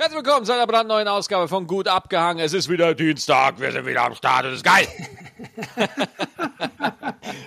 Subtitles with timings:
[0.00, 2.42] Herzlich willkommen zu einer brandneuen Ausgabe von Gut abgehangen.
[2.42, 4.88] Es ist wieder Dienstag, wir sind wieder am Start, das ist geil.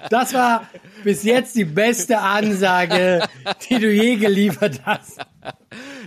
[0.09, 0.67] Das war
[1.03, 3.27] bis jetzt die beste Ansage,
[3.67, 5.19] die du je geliefert hast.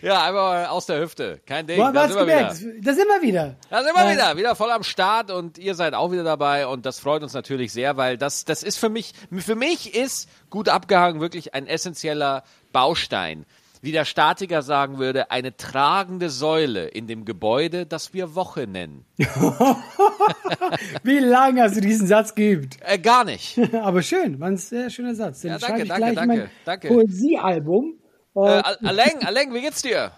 [0.02, 1.40] Ja, einfach aus der Hüfte.
[1.44, 1.78] Kein Ding.
[1.78, 2.60] Boah, Da sind wir gemerkt?
[2.60, 2.80] wieder.
[2.80, 3.56] Das sind wir wieder.
[3.68, 6.86] Da sind wir wieder, wieder voll am Start und ihr seid auch wieder dabei und
[6.86, 10.68] das freut uns natürlich sehr, weil das, das ist für mich, für mich ist gut
[10.68, 13.46] abgehangen wirklich ein essentieller Baustein.
[13.82, 19.04] Wie der Statiker sagen würde, eine tragende Säule in dem Gebäude, das wir Woche nennen.
[21.02, 22.78] Wie lange hast du diesen Satz geübt?
[22.80, 23.58] Äh, gar nicht.
[23.74, 25.40] Aber schön, war ein sehr schöner Satz.
[25.40, 26.88] Den Ja, danke, ich danke, danke, mein danke.
[26.88, 27.98] Poesiealbum.
[28.34, 30.12] Äh, Al- Aleng, Aleng, wie geht's dir?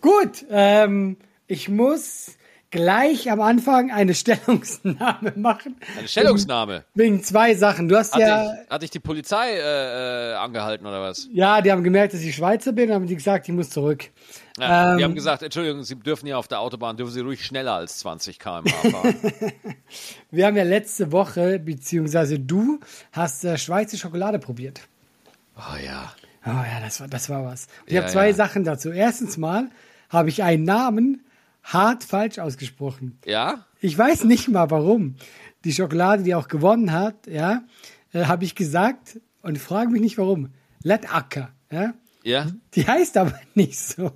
[0.00, 2.35] Gut, ähm, ich muss
[2.76, 4.14] gleich am Anfang eine
[4.60, 5.76] Stellungnahme machen.
[5.98, 6.84] Eine Stellungnahme.
[6.94, 7.88] Wegen zwei Sachen.
[7.88, 11.28] Du hast Hat, ja, dich, hat dich die Polizei äh, äh, angehalten oder was?
[11.32, 14.04] ja, die haben gemerkt, dass ich Schweizer bin, haben die gesagt, ich muss zurück.
[14.58, 17.44] Ja, Ähm, die haben gesagt, Entschuldigung, Sie dürfen hier auf der Autobahn, dürfen Sie ruhig
[17.44, 19.14] schneller als 20 km/h fahren.
[20.30, 22.80] Wir haben ja letzte Woche, beziehungsweise du
[23.12, 24.80] hast äh, Schweizer Schokolade probiert.
[25.56, 26.12] oh ja.
[26.46, 27.66] Oh ja, das war, das war was.
[27.82, 28.34] Und ich Ja, habe zwei ja.
[28.34, 28.90] Sachen dazu.
[28.92, 29.68] Erstens mal
[30.10, 31.24] habe ich einen Namen
[31.66, 33.18] hart falsch ausgesprochen.
[33.24, 33.66] Ja?
[33.80, 35.16] Ich weiß nicht mal warum.
[35.64, 37.64] Die Schokolade, die auch gewonnen hat, ja,
[38.12, 40.50] äh, habe ich gesagt und frage mich nicht warum.
[40.82, 41.94] Letacker, ja.
[42.22, 42.46] Ja?
[42.74, 44.10] Die heißt aber nicht so.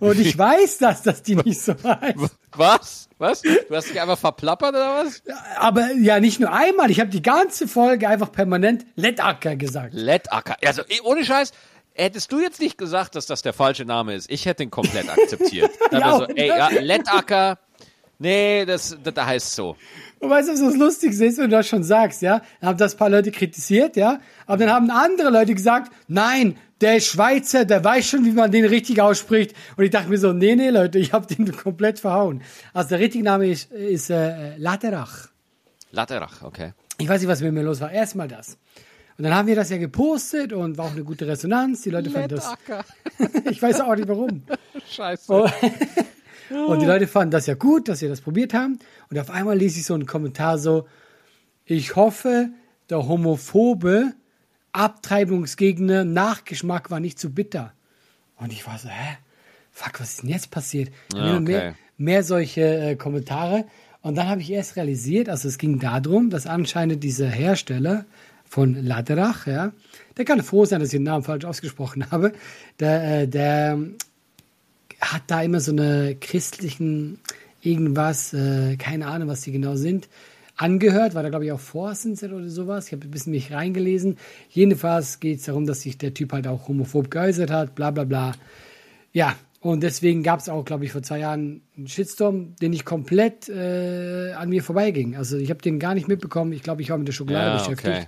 [0.00, 2.36] Und ich weiß, dass das die nicht so heißt.
[2.56, 3.08] Was?
[3.18, 3.42] Was?
[3.42, 5.22] Du hast dich einfach verplappert oder was?
[5.56, 6.90] Aber ja, nicht nur einmal.
[6.90, 9.94] Ich habe die ganze Folge einfach permanent Letacker gesagt.
[9.94, 10.56] Lettacker.
[10.64, 11.52] Also, eh, ohne Scheiß,
[11.94, 15.08] hättest du jetzt nicht gesagt, dass das der falsche Name ist, ich hätte ihn komplett
[15.18, 15.70] akzeptiert.
[15.90, 17.58] Dann Ja, so, ey, ja, Lettacker,
[18.18, 19.76] nee, das, das, das heißt so.
[20.18, 22.42] Und weißt du, was das Lustigste ist, wenn du das schon sagst, ja?
[22.60, 24.20] Dann haben das ein paar Leute kritisiert, ja?
[24.46, 28.64] Aber dann haben andere Leute gesagt, nein, der Schweizer, der weiß schon, wie man den
[28.64, 29.54] richtig ausspricht.
[29.76, 32.42] Und ich dachte mir so, nee, nee, Leute, ich habe den komplett verhauen.
[32.72, 35.28] Also der richtige Name ist, ist äh, Laterach.
[35.92, 36.72] Latterach, okay.
[36.98, 37.90] Ich weiß nicht, was mit mir los war.
[37.90, 38.58] Erstmal das.
[39.18, 41.82] Und dann haben wir das ja gepostet und war auch eine gute Resonanz.
[41.82, 42.54] Die Leute fanden das.
[43.50, 44.42] Ich weiß auch nicht warum.
[44.88, 45.32] Scheiße.
[45.32, 45.48] Oh.
[46.50, 48.78] Und die Leute fanden das ja gut, dass wir das probiert haben.
[49.10, 50.86] Und auf einmal ließ ich so einen Kommentar so,
[51.64, 52.50] ich hoffe,
[52.90, 54.12] der homophobe
[54.72, 57.72] Abtreibungsgegner Nachgeschmack war nicht zu bitter.
[58.36, 59.16] Und ich war so, hä?
[59.70, 60.90] Fuck, was ist denn jetzt passiert?
[61.14, 61.40] Ja, okay.
[61.40, 63.64] mehr, mehr solche äh, Kommentare.
[64.02, 68.04] Und dann habe ich erst realisiert, also es ging darum, dass anscheinend dieser Hersteller
[68.52, 69.72] von Laderach, ja,
[70.18, 72.32] der kann froh sein, dass ich den Namen falsch ausgesprochen habe,
[72.80, 73.78] der, äh, der
[75.00, 77.18] hat da immer so eine christlichen
[77.62, 80.10] irgendwas, äh, keine Ahnung, was die genau sind,
[80.54, 82.88] angehört, war da glaube ich auch Vorsitz oder sowas.
[82.88, 84.18] Ich habe ein bisschen mich reingelesen.
[84.50, 88.04] Jedenfalls geht es darum, dass sich der Typ halt auch homophob geäußert hat, bla bla
[88.04, 88.32] bla.
[89.14, 92.84] Ja, und deswegen gab es auch, glaube ich, vor zwei Jahren einen Shitstorm, den ich
[92.84, 95.14] komplett äh, an mir vorbeiging.
[95.14, 96.52] Also ich habe den gar nicht mitbekommen.
[96.52, 97.88] Ich glaube, ich war mit der Schokolade Ja, beschäftigt.
[97.96, 98.06] okay.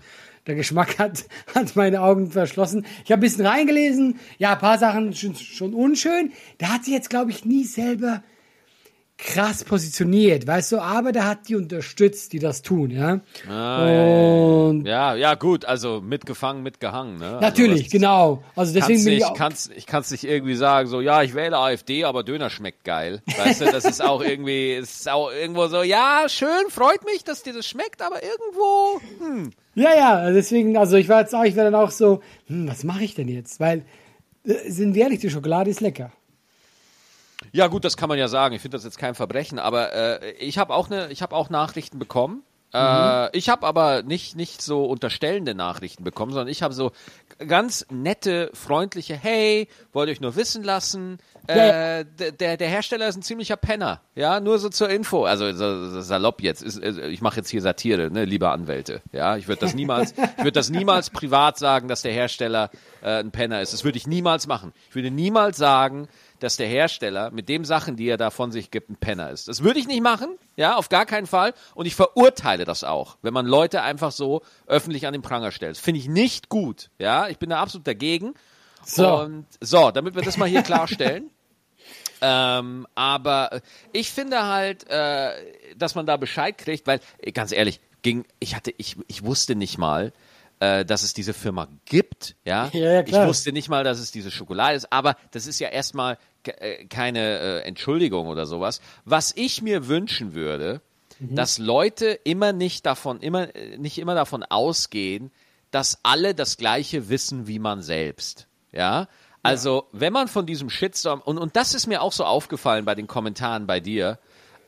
[0.48, 2.84] Der Geschmack hat, hat meine Augen verschlossen.
[3.04, 4.16] Ich habe ein bisschen reingelesen.
[4.36, 6.32] Ja, ein paar Sachen schon, schon unschön.
[6.58, 8.24] Der hat sich jetzt, glaube ich, nie selber
[9.16, 13.20] krass positioniert, weißt du, aber der hat die unterstützt, die das tun, ja.
[13.48, 17.38] Ah, ja, ja, Und Ja, ja, gut, also mitgefangen, mitgehangen, ne?
[17.40, 18.42] natürlich, also, genau.
[18.56, 21.00] Also deswegen Kannst bin ich nicht, auch, kannst, ich kann es nicht irgendwie sagen, so,
[21.00, 23.22] ja, ich wähle AfD, aber Döner schmeckt geil.
[23.38, 27.44] Weißt du, das ist auch irgendwie, ist auch irgendwo so, ja, schön, freut mich, dass
[27.44, 29.50] dir das schmeckt, aber irgendwo, hm.
[29.76, 32.82] ja, ja, deswegen, also ich war jetzt auch, ich war dann auch so, hm, was
[32.82, 33.60] mache ich denn jetzt?
[33.60, 33.84] Weil,
[34.44, 36.10] äh, sind wir ehrlich, die Schokolade ist lecker.
[37.52, 38.54] Ja, gut, das kann man ja sagen.
[38.54, 41.50] Ich finde das jetzt kein Verbrechen, aber äh, ich habe auch ne, ich habe auch
[41.50, 42.42] Nachrichten bekommen.
[42.72, 46.90] Äh, ich habe aber nicht nicht so unterstellende Nachrichten bekommen, sondern ich habe so
[47.46, 51.18] ganz nette, freundliche, hey, wollte euch nur wissen lassen.
[51.48, 52.06] Ja, Äh,
[52.40, 56.00] der, der Hersteller ist ein ziemlicher Penner, ja, nur so zur Info, also so, so
[56.00, 59.74] salopp jetzt, ist, ich mache jetzt hier Satire, ne, lieber Anwälte, ja, ich würde das
[59.74, 62.70] niemals, ich würde das niemals privat sagen, dass der Hersteller
[63.02, 66.08] äh, ein Penner ist, das würde ich niemals machen, ich würde niemals sagen,
[66.44, 69.48] dass der Hersteller mit den Sachen, die er da von sich gibt, ein Penner ist.
[69.48, 71.54] Das würde ich nicht machen, ja, auf gar keinen Fall.
[71.74, 75.76] Und ich verurteile das auch, wenn man Leute einfach so öffentlich an den Pranger stellt.
[75.76, 77.28] Das finde ich nicht gut, ja.
[77.28, 78.34] Ich bin da absolut dagegen.
[78.84, 79.20] So.
[79.20, 81.30] Und so, damit wir das mal hier klarstellen.
[82.20, 83.60] ähm, aber äh,
[83.92, 85.32] ich finde halt, äh,
[85.76, 89.54] dass man da Bescheid kriegt, weil, äh, ganz ehrlich, ging, ich hatte, ich, ich wusste
[89.54, 90.12] nicht mal,
[90.64, 92.70] äh, dass es diese Firma gibt, ja.
[92.72, 93.22] Ja, ja, klar.
[93.22, 96.84] Ich wusste nicht mal, dass es diese Schokolade ist, aber das ist ja erstmal äh,
[96.86, 98.80] keine äh, Entschuldigung oder sowas.
[99.04, 100.80] Was ich mir wünschen würde,
[101.18, 101.36] Mhm.
[101.36, 105.30] dass Leute immer nicht davon, immer, äh, nicht immer davon ausgehen,
[105.70, 108.46] dass alle das gleiche wissen wie man selbst.
[108.72, 109.08] Ja.
[109.42, 112.94] Also, wenn man von diesem Shitstorm, und, und das ist mir auch so aufgefallen bei
[112.94, 114.18] den Kommentaren bei dir,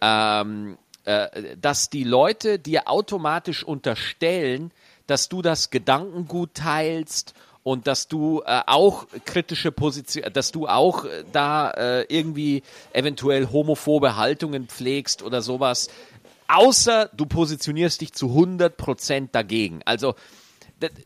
[0.02, 4.72] ähm, äh, dass die Leute dir automatisch unterstellen,
[5.06, 11.04] dass du das Gedankengut teilst und dass du äh, auch kritische Position, dass du auch
[11.04, 12.62] äh, da äh, irgendwie
[12.92, 15.88] eventuell homophobe Haltungen pflegst oder sowas,
[16.46, 19.80] außer du positionierst dich zu 100% dagegen.
[19.84, 20.14] Also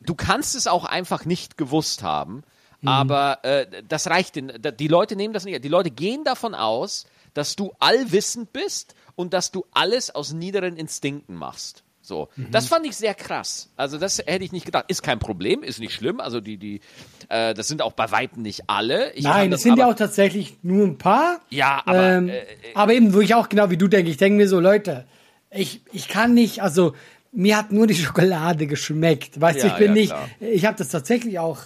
[0.03, 2.43] du kannst es auch einfach nicht gewusst haben,
[2.83, 2.89] mhm.
[2.89, 4.37] aber äh, das reicht.
[4.37, 5.65] Den, die Leute nehmen das nicht.
[5.65, 10.77] Die Leute gehen davon aus, dass du allwissend bist und dass du alles aus niederen
[10.77, 11.85] Instinkten machst.
[12.11, 12.51] So, mhm.
[12.51, 13.71] das fand ich sehr krass.
[13.77, 14.87] Also das hätte ich nicht gedacht.
[14.89, 16.19] Ist kein Problem, ist nicht schlimm.
[16.19, 16.81] Also die, die,
[17.29, 19.13] äh, das sind auch bei weitem nicht alle.
[19.13, 21.39] Ich Nein, das, sind ja auch tatsächlich nur ein paar.
[21.51, 22.43] Ja, aber ähm, äh,
[22.75, 24.11] aber eben, wo ich auch genau wie du denke.
[24.11, 25.07] Ich denke mir so, Leute,
[25.53, 26.65] ich ich kann nicht.
[26.65, 26.97] Also
[27.31, 29.41] mir hat nur die Schokolade geschmeckt.
[29.41, 30.11] Weißt ja, du, ich bin ja, nicht.
[30.11, 30.29] Klar.
[30.41, 31.61] Ich habe das tatsächlich auch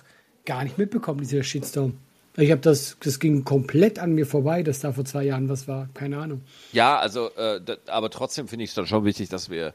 [0.45, 1.97] gar nicht mitbekommen, dieser Shitstorm.
[2.37, 5.69] Ich habe das, das ging komplett an mir vorbei, dass da vor zwei Jahren was
[5.69, 5.89] war.
[5.95, 6.43] Keine Ahnung.
[6.73, 9.73] Ja, also, äh, aber trotzdem finde ich es dann schon wichtig, dass wir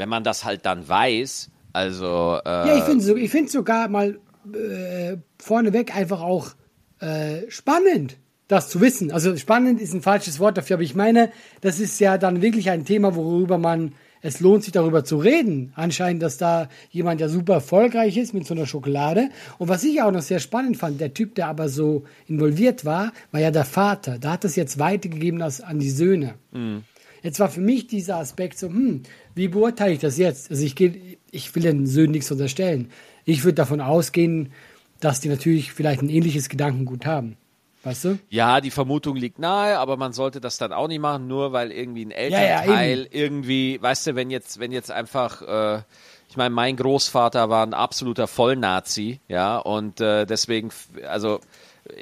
[0.00, 2.38] wenn man das halt dann weiß, also.
[2.42, 4.18] Äh ja, ich finde ich finde sogar mal
[4.54, 6.52] äh, vorneweg einfach auch
[7.00, 8.16] äh, spannend,
[8.48, 9.12] das zu wissen.
[9.12, 11.30] Also spannend ist ein falsches Wort dafür, aber ich meine,
[11.60, 13.92] das ist ja dann wirklich ein Thema, worüber man
[14.22, 15.72] es lohnt sich darüber zu reden.
[15.76, 19.30] Anscheinend, dass da jemand ja super erfolgreich ist mit so einer Schokolade.
[19.58, 23.12] Und was ich auch noch sehr spannend fand, der Typ, der aber so involviert war,
[23.32, 24.18] war ja der Vater.
[24.18, 26.34] Da hat es jetzt weitergegeben als an die Söhne.
[26.52, 26.84] Mhm.
[27.22, 29.02] Jetzt war für mich dieser Aspekt so, hm,
[29.34, 30.50] wie beurteile ich das jetzt?
[30.50, 32.90] Also ich, geh, ich will den Söhnen nichts unterstellen.
[33.24, 34.52] Ich würde davon ausgehen,
[35.00, 37.36] dass die natürlich vielleicht ein ähnliches Gedankengut haben.
[37.82, 38.18] Weißt du?
[38.28, 41.72] Ja, die Vermutung liegt nahe, aber man sollte das dann auch nicht machen, nur weil
[41.72, 45.82] irgendwie ein Elternteil ja, ja, irgendwie, weißt du, wenn jetzt, wenn jetzt einfach, äh,
[46.28, 50.68] ich meine, mein Großvater war ein absoluter Vollnazi, ja, und äh, deswegen,
[51.08, 51.40] also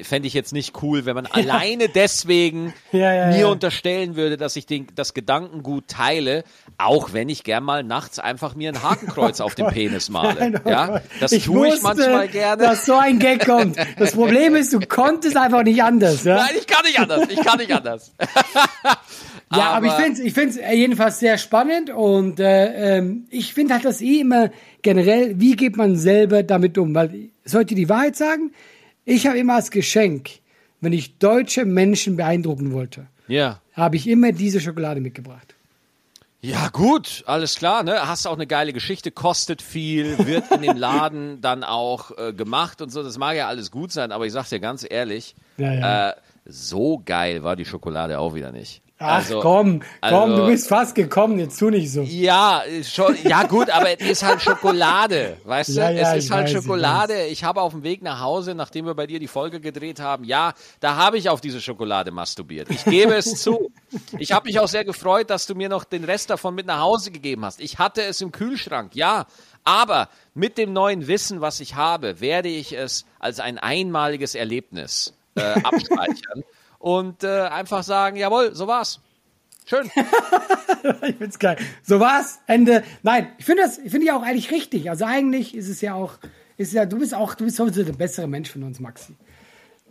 [0.03, 1.35] fände ich jetzt nicht cool, wenn man ja.
[1.35, 6.45] alleine deswegen ja, ja, mir unterstellen würde, dass ich den, das Gedankengut teile,
[6.77, 10.39] auch wenn ich gern mal nachts einfach mir ein Hakenkreuz oh auf den Penis male.
[10.39, 12.63] Nein, oh ja, das ich tue ich manchmal gerne.
[12.63, 13.77] Dass so ein Gag kommt.
[13.99, 16.25] Das Problem ist, du konntest einfach nicht anders.
[16.25, 16.37] Ja?
[16.37, 17.29] Nein, ich kann nicht anders.
[17.29, 18.13] Ich kann nicht anders.
[19.51, 23.55] Ja, aber, aber ich finde es ich find's jedenfalls sehr spannend und äh, ähm, ich
[23.55, 24.51] finde halt das eh immer
[24.83, 26.95] generell, wie geht man selber damit um?
[26.95, 28.53] Weil, sollte die Wahrheit sagen,
[29.09, 30.31] ich habe immer als Geschenk,
[30.81, 33.61] wenn ich deutsche Menschen beeindrucken wollte, ja.
[33.73, 35.55] habe ich immer diese Schokolade mitgebracht.
[36.41, 38.07] Ja, gut, alles klar, ne?
[38.07, 42.81] Hast auch eine geile Geschichte, kostet viel, wird in dem Laden dann auch äh, gemacht
[42.81, 43.03] und so.
[43.03, 46.11] Das mag ja alles gut sein, aber ich sag dir ganz ehrlich, ja, ja.
[46.11, 46.15] Äh,
[46.45, 48.83] so geil war die Schokolade auch wieder nicht.
[49.01, 52.03] Ach also, komm, komm, also, du bist fast gekommen, jetzt tu nicht so.
[52.03, 55.97] Ja, schon, ja gut, aber es ist halt Schokolade, weißt ja, du?
[55.97, 57.27] Ja, es ist halt weiß, Schokolade.
[57.27, 60.01] Ich, ich habe auf dem Weg nach Hause, nachdem wir bei dir die Folge gedreht
[60.01, 62.71] haben, ja, da habe ich auf diese Schokolade masturbiert.
[62.71, 63.71] Ich gebe es zu.
[64.19, 66.81] Ich habe mich auch sehr gefreut, dass du mir noch den Rest davon mit nach
[66.81, 67.61] Hause gegeben hast.
[67.61, 69.27] Ich hatte es im Kühlschrank, ja,
[69.63, 75.15] aber mit dem neuen Wissen, was ich habe, werde ich es als ein einmaliges Erlebnis
[75.37, 76.43] äh, abspeichern
[76.89, 79.01] und äh, einfach sagen, jawohl, so war's.
[79.67, 79.91] Schön.
[81.03, 81.59] ich find's geil.
[81.83, 82.39] So war's.
[82.47, 82.83] Ende.
[83.03, 84.89] Nein, ich finde das, ich finde ja auch eigentlich richtig.
[84.89, 86.15] Also eigentlich ist es ja auch,
[86.57, 89.15] ist ja, du bist auch, du bist sowieso der bessere Mensch von uns, Maxi.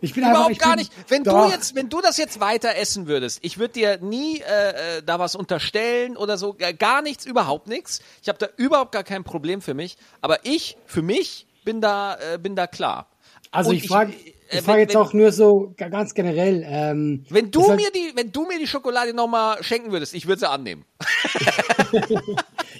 [0.00, 0.92] Ich bin überhaupt einfach, ich gar bin, nicht.
[1.06, 1.46] Wenn doch.
[1.46, 5.02] du jetzt, wenn du das jetzt weiter essen würdest, ich würde dir nie äh, äh,
[5.06, 8.00] da was unterstellen oder so, gar nichts, überhaupt nichts.
[8.22, 9.98] Ich habe da überhaupt gar kein Problem für mich.
[10.20, 13.06] Aber ich, für mich, bin da, äh, bin da klar.
[13.50, 14.12] Also Und ich frage,
[14.50, 16.64] ich frage jetzt wenn, auch nur so ganz generell.
[16.66, 20.40] Ähm, wenn du mir die, wenn du mir die Schokolade nochmal schenken würdest, ich würde
[20.40, 20.84] sie annehmen.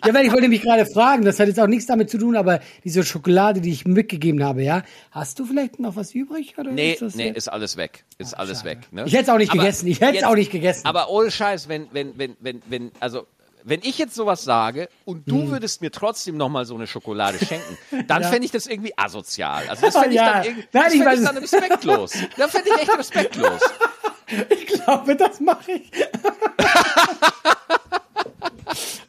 [0.04, 2.36] ja, weil ich wollte mich gerade fragen, das hat jetzt auch nichts damit zu tun,
[2.36, 6.54] aber diese Schokolade, die ich mitgegeben habe, ja, hast du vielleicht noch was übrig?
[6.56, 8.04] Oder nee, ist nee, ist alles weg.
[8.16, 8.70] Ist Ach, alles schade.
[8.70, 8.92] weg.
[8.92, 9.04] Ne?
[9.06, 9.88] Ich hätte es auch nicht aber gegessen.
[9.88, 10.86] Ich hätte es auch nicht gegessen.
[10.86, 13.26] Aber ohne Scheiß, wenn, wenn, wenn, wenn, wenn, also
[13.68, 15.50] wenn ich jetzt sowas sage und du hm.
[15.50, 17.76] würdest mir trotzdem nochmal so eine Schokolade schenken,
[18.08, 18.28] dann ja.
[18.28, 19.68] fände ich das irgendwie asozial.
[19.68, 20.42] Also das fände ich, ja.
[20.42, 22.12] dann, das fänd ich dann respektlos.
[22.36, 23.60] Das fände ich echt respektlos.
[24.50, 25.90] Ich glaube, das mache ich.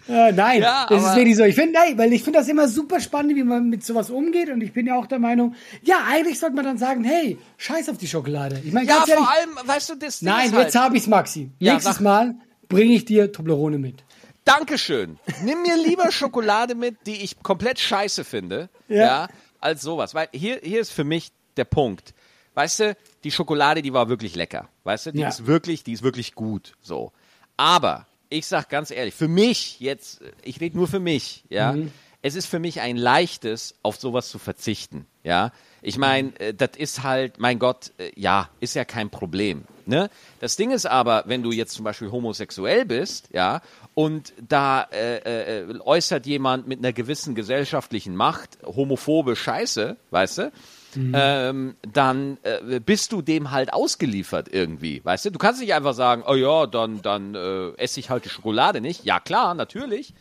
[0.07, 1.43] äh, nein, ja, das ist wirklich so.
[1.43, 4.49] Ich finde, nein, weil ich finde das immer super spannend, wie man mit sowas umgeht.
[4.49, 7.89] Und ich bin ja auch der Meinung, ja, eigentlich sollte man dann sagen, hey, scheiß
[7.89, 8.61] auf die Schokolade.
[8.63, 10.21] Ich meine, ja, vor allem, weißt du, das.
[10.21, 10.75] Nein, jetzt halt.
[10.75, 11.49] habe ich's, Maxi.
[11.59, 12.35] Ja, Nächstes Mal
[12.69, 14.05] bringe ich dir Toblerone mit.
[14.49, 15.19] Dankeschön.
[15.43, 18.97] Nimm mir lieber Schokolade mit, die ich komplett scheiße finde, ja.
[18.97, 19.27] ja,
[19.59, 20.13] als sowas.
[20.13, 22.13] Weil hier, hier ist für mich der Punkt.
[22.55, 24.67] Weißt du, die Schokolade, die war wirklich lecker.
[24.83, 25.29] Weißt du, die ja.
[25.29, 26.73] ist wirklich, die ist wirklich gut.
[26.81, 27.11] So.
[27.57, 31.73] Aber ich sag ganz ehrlich, für mich jetzt, ich rede nur für mich, ja.
[31.73, 31.91] Mhm.
[32.21, 35.05] es ist für mich ein leichtes, auf sowas zu verzichten.
[35.23, 39.63] Ja, ich meine, äh, das ist halt, mein Gott, äh, ja, ist ja kein Problem.
[39.85, 40.09] Ne?
[40.39, 43.61] Das Ding ist aber, wenn du jetzt zum Beispiel homosexuell bist, ja,
[43.95, 50.51] und da äh, äh, äußert jemand mit einer gewissen gesellschaftlichen Macht homophobe Scheiße, weißt du,
[50.95, 51.13] Mhm.
[51.15, 55.31] Ähm, dann äh, bist du dem halt ausgeliefert irgendwie, weißt du?
[55.31, 58.81] Du kannst nicht einfach sagen, oh ja, dann, dann äh, esse ich halt die Schokolade
[58.81, 59.05] nicht.
[59.05, 60.13] Ja klar, natürlich.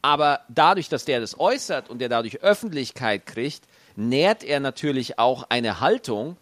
[0.00, 3.64] Aber dadurch, dass der das äußert und der dadurch Öffentlichkeit kriegt,
[3.96, 6.36] nährt er natürlich auch eine Haltung,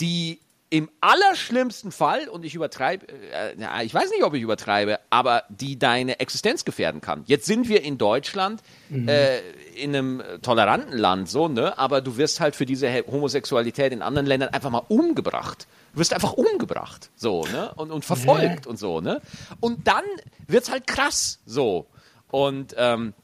[0.00, 5.44] die im allerschlimmsten Fall, und ich übertreibe, äh, ich weiß nicht, ob ich übertreibe, aber
[5.48, 7.22] die deine Existenz gefährden kann.
[7.26, 9.08] Jetzt sind wir in Deutschland mhm.
[9.08, 9.38] äh,
[9.76, 11.78] in einem toleranten Land, so, ne?
[11.78, 15.68] Aber du wirst halt für diese Homosexualität in anderen Ländern einfach mal umgebracht.
[15.92, 17.72] Du wirst einfach umgebracht, so, ne?
[17.76, 18.70] Und, und verfolgt ja.
[18.70, 19.22] und so, ne?
[19.60, 20.04] Und dann
[20.48, 21.86] wird's halt krass, so.
[22.28, 23.14] Und ähm,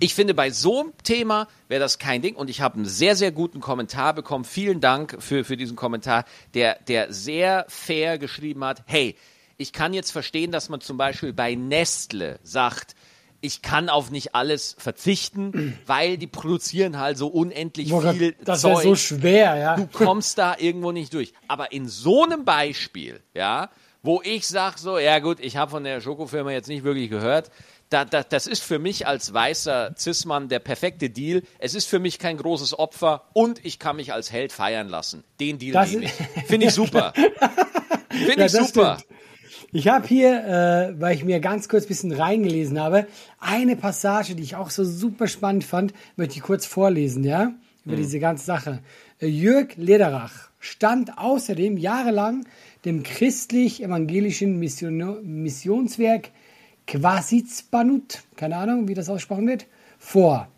[0.00, 2.34] ich finde, bei so einem Thema wäre das kein Ding.
[2.34, 4.44] Und ich habe einen sehr, sehr guten Kommentar bekommen.
[4.44, 8.82] Vielen Dank für, für diesen Kommentar, der, der sehr fair geschrieben hat.
[8.86, 9.14] Hey,
[9.58, 12.96] ich kann jetzt verstehen, dass man zum Beispiel bei Nestle sagt,
[13.42, 18.62] ich kann auf nicht alles verzichten, weil die produzieren halt so unendlich Boah, viel das
[18.62, 18.74] Zeug.
[18.74, 19.76] Das so schwer, ja.
[19.76, 21.34] Du kommst da irgendwo nicht durch.
[21.46, 23.68] Aber in so einem Beispiel, ja,
[24.02, 27.50] wo ich sage so, ja gut, ich habe von der Schokofirma jetzt nicht wirklich gehört,
[27.90, 31.42] da, da, das ist für mich als weißer Cis-Mann der perfekte Deal.
[31.58, 35.24] Es ist für mich kein großes Opfer und ich kann mich als Held feiern lassen.
[35.40, 36.12] Den Deal das nehme ich.
[36.46, 37.12] Finde ich super.
[38.10, 38.98] Finde ja, ich super.
[38.98, 39.20] Stimmt.
[39.72, 43.06] Ich habe hier, äh, weil ich mir ganz kurz ein bisschen reingelesen habe,
[43.38, 47.52] eine Passage, die ich auch so super spannend fand, möchte ich kurz vorlesen, ja,
[47.84, 48.02] über mhm.
[48.02, 48.80] diese ganze Sache.
[49.20, 52.46] Äh, Jörg Lederach stand außerdem jahrelang
[52.84, 56.30] dem christlich-evangelischen Mission Missionswerk
[56.90, 59.66] Quasitspanut, keine Ahnung, wie das ausgesprochen wird,
[60.00, 60.48] vor,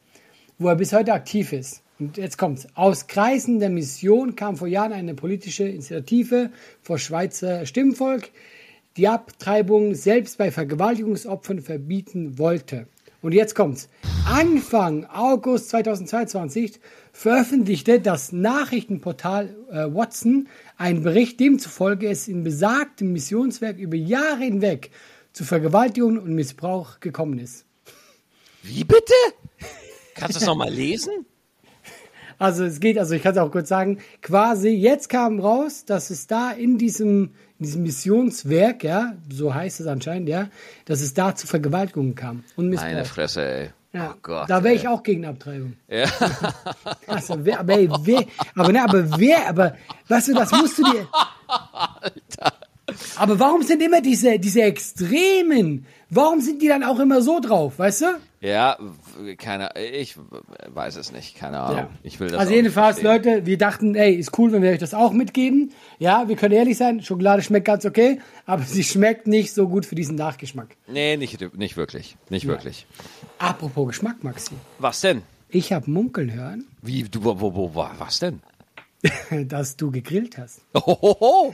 [0.58, 1.82] wo er bis heute aktiv ist.
[1.98, 2.66] Und jetzt kommt's.
[2.74, 8.30] Aus Kreisen der Mission kam vor Jahren eine politische Initiative vor Schweizer Stimmvolk,
[8.96, 12.86] die Abtreibung selbst bei Vergewaltigungsopfern verbieten wollte.
[13.20, 13.90] Und jetzt kommt's.
[14.26, 16.80] Anfang August 2022
[17.12, 20.48] veröffentlichte das Nachrichtenportal äh, Watson
[20.78, 24.90] einen Bericht, demzufolge es in besagtem Missionswerk über Jahre hinweg
[25.32, 27.64] zu Vergewaltigung und Missbrauch gekommen ist.
[28.62, 29.14] Wie bitte?
[30.14, 31.26] Kannst du das nochmal lesen?
[32.38, 36.10] Also es geht, also ich kann es auch kurz sagen, quasi jetzt kam raus, dass
[36.10, 40.48] es da in diesem, in diesem Missionswerk, ja, so heißt es anscheinend, ja,
[40.84, 42.90] dass es da zu Vergewaltigungen kam und Missbrauch.
[42.90, 43.70] Meine Fresse, ey.
[43.92, 45.76] Ja, oh Gott, da wäre ich auch gegen Abtreibung.
[45.88, 46.06] Ja.
[47.06, 48.24] Also, wer, aber, ey, wer,
[48.56, 49.76] aber, ne, aber wer, aber,
[50.08, 51.06] weißt du, das musst du dir.
[52.00, 52.54] Alter.
[53.16, 55.87] Aber warum sind immer diese, diese Extremen?
[56.11, 58.06] Warum sind die dann auch immer so drauf, weißt du?
[58.42, 58.76] Ja,
[59.38, 60.16] keine, ich
[60.66, 61.78] weiß es nicht, keine Ahnung.
[61.78, 61.90] Ja.
[62.02, 64.94] Ich will das also jedenfalls, Leute, wir dachten, ey, ist cool, wenn wir euch das
[64.94, 65.70] auch mitgeben.
[66.00, 69.87] Ja, wir können ehrlich sein, Schokolade schmeckt ganz okay, aber sie schmeckt nicht so gut
[69.87, 70.76] für diesen Nachgeschmack.
[70.88, 72.49] Nee, nicht, nicht wirklich, nicht ja.
[72.50, 72.87] wirklich.
[73.38, 74.54] Apropos Geschmack, Maxi.
[74.80, 75.22] Was denn?
[75.49, 76.64] Ich habe munkeln hören.
[76.80, 78.40] Wie, du, wo, wo, wo, was denn?
[79.47, 80.61] dass du gegrillt hast.
[80.75, 81.52] Ohoho.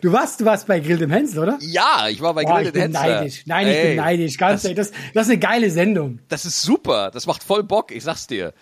[0.00, 1.58] du warst, du warst bei Grill im Hänsel, oder?
[1.60, 2.88] Ja, ich war bei Grill im Hänsel.
[2.90, 3.42] neidisch.
[3.46, 4.36] Nein, ich Ey, bin neidisch.
[4.36, 6.18] Ganz das, das, das ist eine geile Sendung.
[6.28, 7.10] Das ist super.
[7.12, 8.52] Das macht voll Bock, ich sag's dir.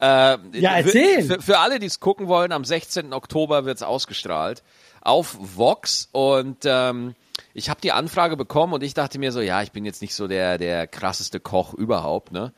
[0.00, 1.22] Äh, ja, erzähl.
[1.22, 3.12] Für, für alle, die es gucken wollen, am 16.
[3.12, 4.62] Oktober wird's ausgestrahlt
[5.00, 7.14] auf Vox und ähm,
[7.52, 10.14] ich habe die Anfrage bekommen und ich dachte mir so, ja, ich bin jetzt nicht
[10.14, 12.52] so der der krasseste Koch überhaupt, ne?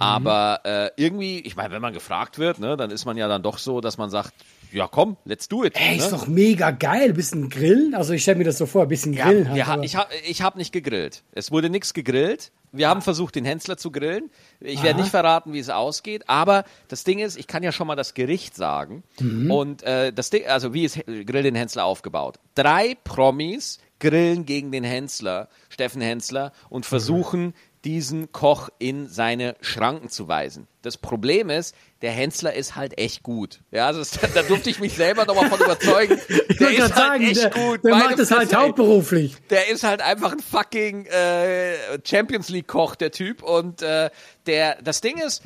[0.00, 0.06] Mhm.
[0.06, 3.42] Aber äh, irgendwie, ich meine, wenn man gefragt wird, ne, dann ist man ja dann
[3.42, 4.32] doch so, dass man sagt,
[4.72, 5.74] ja komm, let's do it.
[5.76, 6.02] Ey, ne?
[6.02, 7.12] ist doch mega geil.
[7.12, 7.94] Bisschen grillen.
[7.94, 9.54] Also ich stelle mir das so vor, ein bisschen grillen.
[9.54, 11.22] Ja, halt, ich habe ich hab nicht gegrillt.
[11.32, 12.50] Es wurde nichts gegrillt.
[12.72, 14.30] Wir haben versucht, den Hensler zu grillen.
[14.60, 17.88] Ich werde nicht verraten, wie es ausgeht, aber das Ding ist, ich kann ja schon
[17.88, 19.02] mal das Gericht sagen.
[19.18, 19.50] Mhm.
[19.50, 22.38] Und äh, das Ding, also wie ist Grill den Hensler aufgebaut?
[22.54, 27.54] Drei Promis grillen gegen den Hensler, Steffen Hensler, und versuchen, mhm
[27.84, 30.66] diesen Koch in seine Schranken zu weisen.
[30.82, 33.60] Das Problem ist, der Hensler ist halt echt gut.
[33.70, 36.18] Ja, also das, da durfte ich mich selber nochmal von überzeugen.
[36.60, 37.84] Der ist halt sagen, echt der, gut.
[37.84, 39.36] Der macht das halt hauptberuflich.
[39.48, 43.42] Der ist halt einfach ein fucking äh, Champions League Koch, der Typ.
[43.42, 44.10] Und äh,
[44.46, 45.42] der, das Ding ist,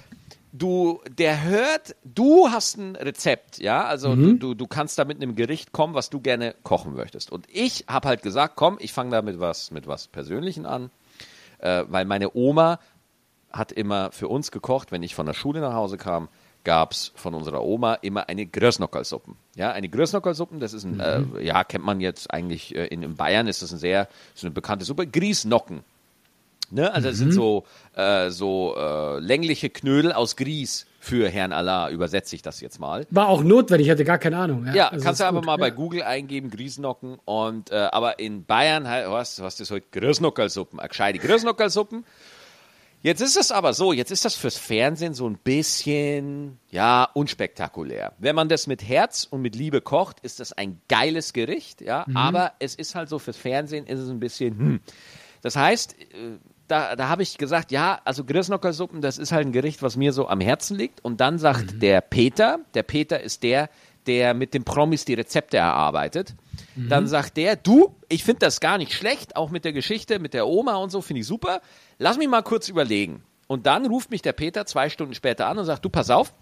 [0.52, 4.22] du, der hört, du hast ein Rezept, ja, also mhm.
[4.22, 7.30] du, du, du kannst da mit einem Gericht kommen, was du gerne kochen möchtest.
[7.30, 10.90] Und ich habe halt gesagt, komm, ich fange da mit was, mit was Persönlichen an
[11.64, 12.78] äh, weil meine Oma
[13.50, 16.28] hat immer für uns gekocht, wenn ich von der Schule nach Hause kam,
[16.64, 19.36] gab es von unserer Oma immer eine Grösnockersuppen.
[19.54, 21.36] Ja, eine Grösnockersuppen, das ist ein, mhm.
[21.36, 24.44] äh, ja, kennt man jetzt eigentlich äh, in, in, Bayern, ist das ein sehr, ist
[24.44, 25.06] eine bekannte Suppe.
[25.06, 25.84] Griesnocken.
[26.70, 26.92] Ne?
[26.92, 32.34] Also es sind so, äh, so äh, längliche Knödel aus Grieß für Herrn Allah, übersetze
[32.34, 33.06] ich das jetzt mal.
[33.10, 34.66] War auch notwendig, ich hatte gar keine Ahnung.
[34.74, 35.46] Ja, also kannst du aber gut.
[35.46, 35.74] mal bei Ja.
[35.74, 37.18] Google eingeben, Grießnocken.
[37.26, 39.86] Und, äh, aber in Bayern, halt, was, was ist heute?
[39.92, 42.04] Grießnockersuppen, äh, gescheite Grießnockersuppen.
[43.02, 48.14] Jetzt ist es aber so, jetzt ist das fürs Fernsehen so ein bisschen, ja, unspektakulär.
[48.18, 52.06] Wenn man das mit Herz und mit Liebe kocht, ist das ein geiles Gericht, ja,
[52.14, 54.80] aber es ist halt so, fürs Fernsehen ist es ein bisschen, hm.
[55.42, 59.52] Das heißt, äh, da, da habe ich gesagt, ja, also Grießnockersuppen, das ist halt ein
[59.52, 61.04] Gericht, was mir so am Herzen liegt.
[61.04, 63.68] Und dann sagt der Peter, der Peter ist der,
[64.06, 66.34] der mit den Promis die Rezepte erarbeitet.
[66.76, 70.34] Dann sagt der, du, ich finde das gar nicht schlecht, auch mit der Geschichte, mit
[70.34, 71.60] der Oma und so, finde ich super.
[71.98, 73.22] Lass mich mal kurz überlegen.
[73.46, 76.34] Und dann ruft mich der Peter zwei Stunden später an und sagt, du, pass auf,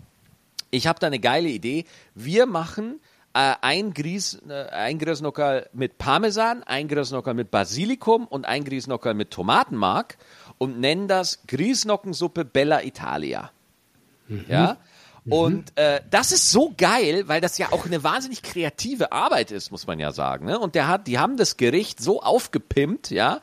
[0.71, 1.85] ich habe da eine geile Idee.
[2.15, 3.01] Wir machen
[3.35, 9.15] äh, ein, Grieß, äh, ein Grießnockerl mit Parmesan, ein Grießnockerl mit Basilikum und ein Grießnockerl
[9.15, 10.19] mit Tomatenmark
[10.59, 13.51] und nennen das Grießnockensuppe Bella Italia.
[14.49, 14.79] Ja.
[15.29, 19.71] Und äh, das ist so geil, weil das ja auch eine wahnsinnig kreative Arbeit ist,
[19.71, 20.47] muss man ja sagen.
[20.47, 20.59] Ne?
[20.59, 23.41] Und der hat, die haben das Gericht so aufgepimpt, ja.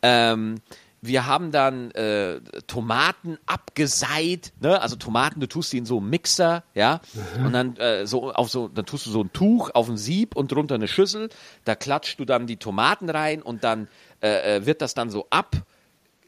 [0.00, 0.60] Ähm,
[1.00, 4.80] wir haben dann äh, Tomaten abgeseit, ne?
[4.80, 7.00] Also Tomaten, du tust die in so einen Mixer, ja,
[7.44, 10.36] und dann äh, so auf so, dann tust du so ein Tuch auf ein Sieb
[10.36, 11.28] und drunter eine Schüssel.
[11.64, 13.88] Da klatscht du dann die Tomaten rein und dann
[14.22, 15.56] äh, äh, wird das dann so ab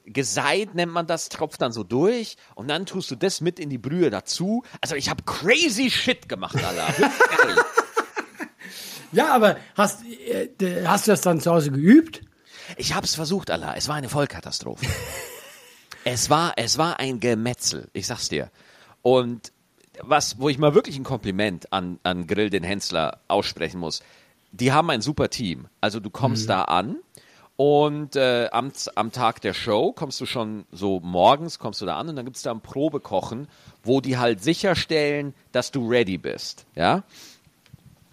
[0.07, 3.71] geseit nennt man das, tropft dann so durch und dann tust du das mit in
[3.71, 4.65] die Brühe dazu.
[4.81, 7.11] Also ich habe crazy shit gemacht, Alter.
[9.13, 12.23] Ja, aber hast, äh, hast du das dann zu Hause geübt?
[12.77, 13.75] Ich hab's versucht, Allah.
[13.77, 14.87] Es war eine Vollkatastrophe.
[16.05, 17.89] es war, es war ein Gemetzel.
[17.93, 18.51] Ich sag's dir.
[19.03, 19.53] Und
[20.03, 24.03] was, wo ich mal wirklich ein Kompliment an, an Grill den Hensler aussprechen muss.
[24.53, 25.69] Die haben ein super Team.
[25.81, 26.97] Also du kommst da an
[27.57, 31.99] und äh, am, am Tag der Show kommst du schon so morgens kommst du da
[31.99, 33.49] an und dann gibt's da ein Probekochen,
[33.83, 36.65] wo die halt sicherstellen, dass du ready bist.
[36.75, 37.05] Ja.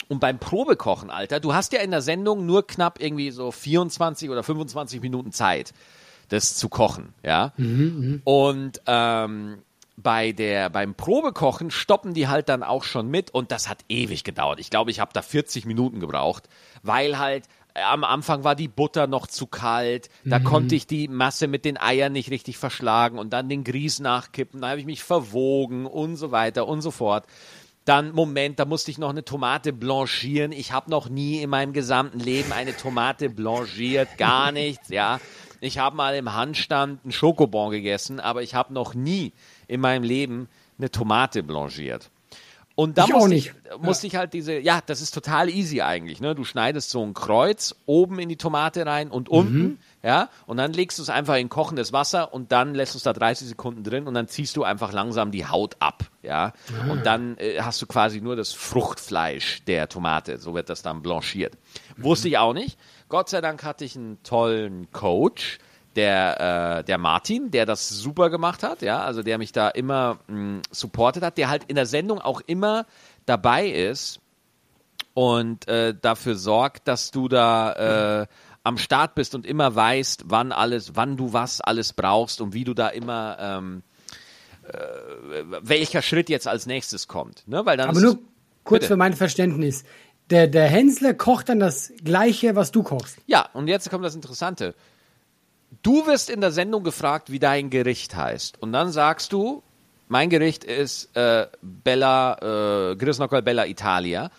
[0.09, 4.29] Und beim Probekochen, Alter, du hast ja in der Sendung nur knapp irgendwie so 24
[4.29, 5.73] oder 25 Minuten Zeit,
[6.29, 7.53] das zu kochen, ja.
[8.23, 9.57] Und ähm,
[9.97, 14.23] bei der, beim Probekochen stoppen die halt dann auch schon mit und das hat ewig
[14.23, 14.59] gedauert.
[14.59, 16.47] Ich glaube, ich habe da 40 Minuten gebraucht,
[16.83, 21.07] weil halt äh, am Anfang war die Butter noch zu kalt, da konnte ich die
[21.07, 24.85] Masse mit den Eiern nicht richtig verschlagen und dann den Grieß nachkippen, da habe ich
[24.85, 27.25] mich verwogen und so weiter und so fort.
[27.87, 30.51] Dann, Moment, da musste ich noch eine Tomate blanchieren.
[30.51, 35.21] Ich habe noch nie in meinem gesamten Leben eine Tomate blanchiert, gar nichts, ja.
[35.61, 39.31] Ich habe mal im Handstand einen Schokobon gegessen, aber ich habe noch nie
[39.69, 42.09] in meinem Leben eine Tomate blanchiert.
[42.75, 43.53] Und da Ich musste, nicht.
[43.71, 46.35] ich, musste ich halt diese, ja, das ist total easy eigentlich, ne?
[46.35, 50.73] Du schneidest so ein Kreuz oben in die Tomate rein und unten, ja, und dann
[50.73, 53.83] legst du es einfach in kochendes Wasser und dann lässt du es da 30 Sekunden
[53.83, 56.53] drin und dann ziehst du einfach langsam die Haut ab, ja.
[56.89, 61.01] Und dann äh, hast du quasi nur das Fruchtfleisch der Tomate, so wird das dann
[61.01, 61.57] blanchiert.
[61.97, 62.77] Wusste ich auch nicht.
[63.09, 65.59] Gott sei Dank hatte ich einen tollen Coach,
[65.97, 70.19] der, äh, der Martin, der das super gemacht hat, ja, also der mich da immer
[70.27, 72.85] mh, supportet hat, der halt in der Sendung auch immer
[73.25, 74.19] dabei ist
[75.15, 78.27] und äh, dafür sorgt, dass du da äh,
[78.67, 82.65] am Start bist und immer weißt, wann alles, wann du was alles brauchst und wie
[82.65, 83.83] du da immer ähm,
[84.63, 87.65] äh, welcher Schritt jetzt als nächstes kommt, ne?
[87.65, 88.19] Weil dann Aber nur
[88.65, 88.87] kurz Bitte.
[88.87, 89.85] für mein Verständnis.
[90.29, 93.17] Der, der Hensler kocht dann das Gleiche, was du kochst.
[93.25, 94.75] Ja, und jetzt kommt das Interessante.
[95.81, 98.61] Du wirst in der Sendung gefragt, wie dein Gericht heißt.
[98.61, 99.63] Und dann sagst du,
[100.09, 104.29] mein Gericht ist äh, Bella, äh, Grisnockel Bella Italia.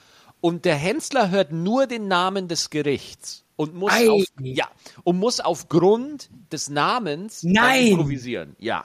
[0.42, 4.08] Und der Hensler hört nur den Namen des Gerichts und muss, Ei.
[4.08, 4.68] auf, ja,
[5.02, 7.88] und muss aufgrund des Namens Nein.
[7.88, 8.54] improvisieren.
[8.60, 8.84] Ja.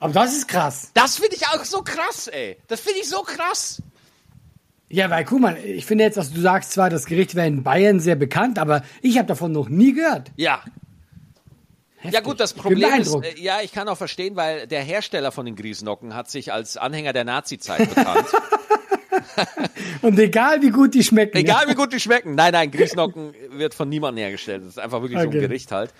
[0.00, 0.90] Aber das ist krass.
[0.94, 2.56] Das finde ich auch so krass, ey.
[2.66, 3.82] Das finde ich so krass.
[4.88, 7.62] Ja, weil guck mal, ich finde jetzt, dass du sagst zwar, das Gericht wäre in
[7.62, 10.30] Bayern sehr bekannt, aber ich habe davon noch nie gehört.
[10.36, 10.62] Ja,
[12.02, 12.24] Ja Heftig.
[12.24, 15.56] gut, das Problem ist, äh, ja, ich kann auch verstehen, weil der Hersteller von den
[15.56, 18.26] Grießnocken hat sich als Anhänger der Nazi-Zeit bekannt.
[20.02, 21.36] Und egal wie gut die schmecken.
[21.36, 22.34] Egal wie gut die schmecken.
[22.34, 24.62] Nein, nein, Grießnocken wird von niemandem hergestellt.
[24.62, 25.40] Das ist einfach wirklich so ein Okay.
[25.40, 25.92] Gericht halt.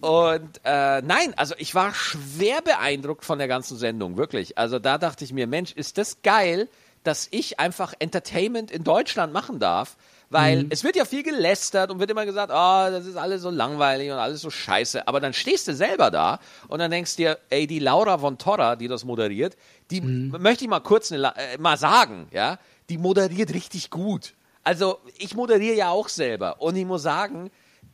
[0.00, 4.58] Und äh, nein, also ich war schwer beeindruckt von der ganzen Sendung, wirklich.
[4.58, 6.68] Also da dachte ich mir, Mensch, ist das geil,
[7.04, 9.96] dass ich einfach Entertainment in Deutschland machen darf.
[10.34, 13.50] Weil es wird ja viel gelästert und wird immer gesagt, oh, das ist alles so
[13.50, 15.06] langweilig und alles so scheiße.
[15.06, 18.74] Aber dann stehst du selber da und dann denkst dir, ey, die Laura von Torra,
[18.74, 19.56] die das moderiert,
[19.92, 24.34] die möchte ich mal kurz eine, äh, mal sagen, ja, die moderiert richtig gut.
[24.64, 27.52] Also ich moderiere ja auch selber und ich muss sagen,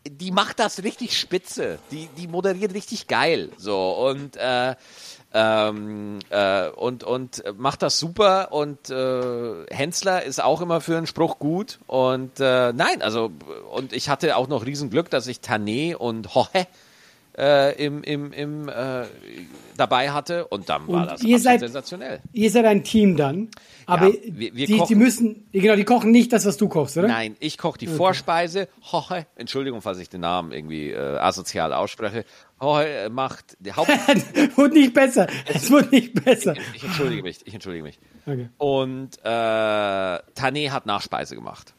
[0.08, 1.78] die macht das richtig spitze.
[1.90, 3.50] Die, die moderiert richtig geil.
[3.58, 4.76] So und äh,
[5.32, 8.52] ähm, äh, und und macht das super.
[8.52, 11.78] Und äh, Hensler ist auch immer für einen Spruch gut.
[11.86, 13.30] Und äh, nein, also
[13.72, 16.66] und ich hatte auch noch Riesenglück, dass ich Tané und Hohe
[17.38, 19.04] äh, im, im, im, äh,
[19.76, 22.20] dabei hatte und dann war Und das ihr seid- sensationell.
[22.32, 23.48] Ihr seid ein Team dann.
[23.86, 26.68] Aber Ja, wir- wir die, die kochen- müssen, genau, die kochen nicht das, was du
[26.68, 27.08] kochst, oder?
[27.08, 28.68] Nein, ich koche die Vorspeise.
[28.92, 32.24] Hohe, Entschuldigung, falls ich den Namen irgendwie äh, asozial ausspreche.
[32.60, 33.88] Hohe äh, macht die Haupt.
[34.56, 35.26] wurde nicht besser.
[35.46, 36.54] Es wurde nicht besser.
[36.74, 37.98] ich entschuldige mich, ich entschuldige mich.
[38.26, 38.48] Okay.
[38.58, 41.72] Und äh, Tané hat Nachspeise gemacht.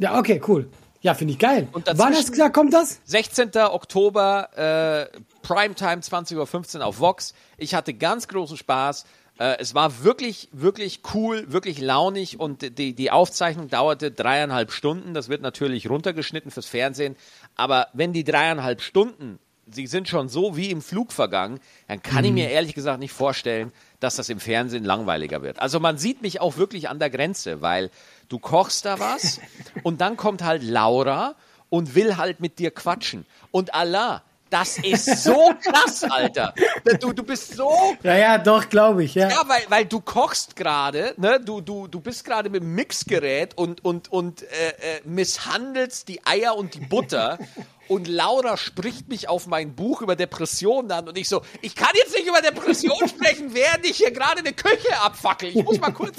[0.00, 0.68] Ja, okay, cool.
[1.04, 1.68] Ja, finde ich geil.
[1.72, 2.98] Und Wann hast du gesagt, kommt das?
[3.04, 3.50] 16.
[3.56, 7.34] Oktober, äh, Primetime, 20.15 Uhr auf Vox.
[7.58, 9.04] Ich hatte ganz großen Spaß.
[9.38, 15.12] Äh, es war wirklich, wirklich cool, wirklich launig und die, die Aufzeichnung dauerte dreieinhalb Stunden.
[15.12, 17.16] Das wird natürlich runtergeschnitten fürs Fernsehen.
[17.54, 19.38] Aber wenn die dreieinhalb Stunden,
[19.70, 23.12] sie sind schon so wie im Flug vergangen, dann kann ich mir ehrlich gesagt nicht
[23.12, 23.72] vorstellen,
[24.04, 25.58] dass das im Fernsehen langweiliger wird.
[25.60, 27.90] Also man sieht mich auch wirklich an der Grenze, weil
[28.28, 29.40] du kochst da was
[29.82, 31.34] und dann kommt halt Laura
[31.70, 33.26] und will halt mit dir quatschen.
[33.50, 36.54] Und Allah, das ist so krass, Alter.
[37.00, 39.28] Du, du bist so Ja, ja, doch, glaube ich, ja.
[39.28, 41.40] ja, weil, weil du kochst gerade, ne?
[41.40, 46.24] Du, du, du bist gerade mit dem Mixgerät und, und, und äh, äh, misshandelst die
[46.24, 47.38] Eier und die Butter.
[47.88, 51.90] Und Laura spricht mich auf mein Buch über Depressionen an und ich so, ich kann
[51.94, 55.50] jetzt nicht über Depressionen sprechen, während ich hier gerade eine Küche abfackel.
[55.50, 56.16] Ich muss mal kurz.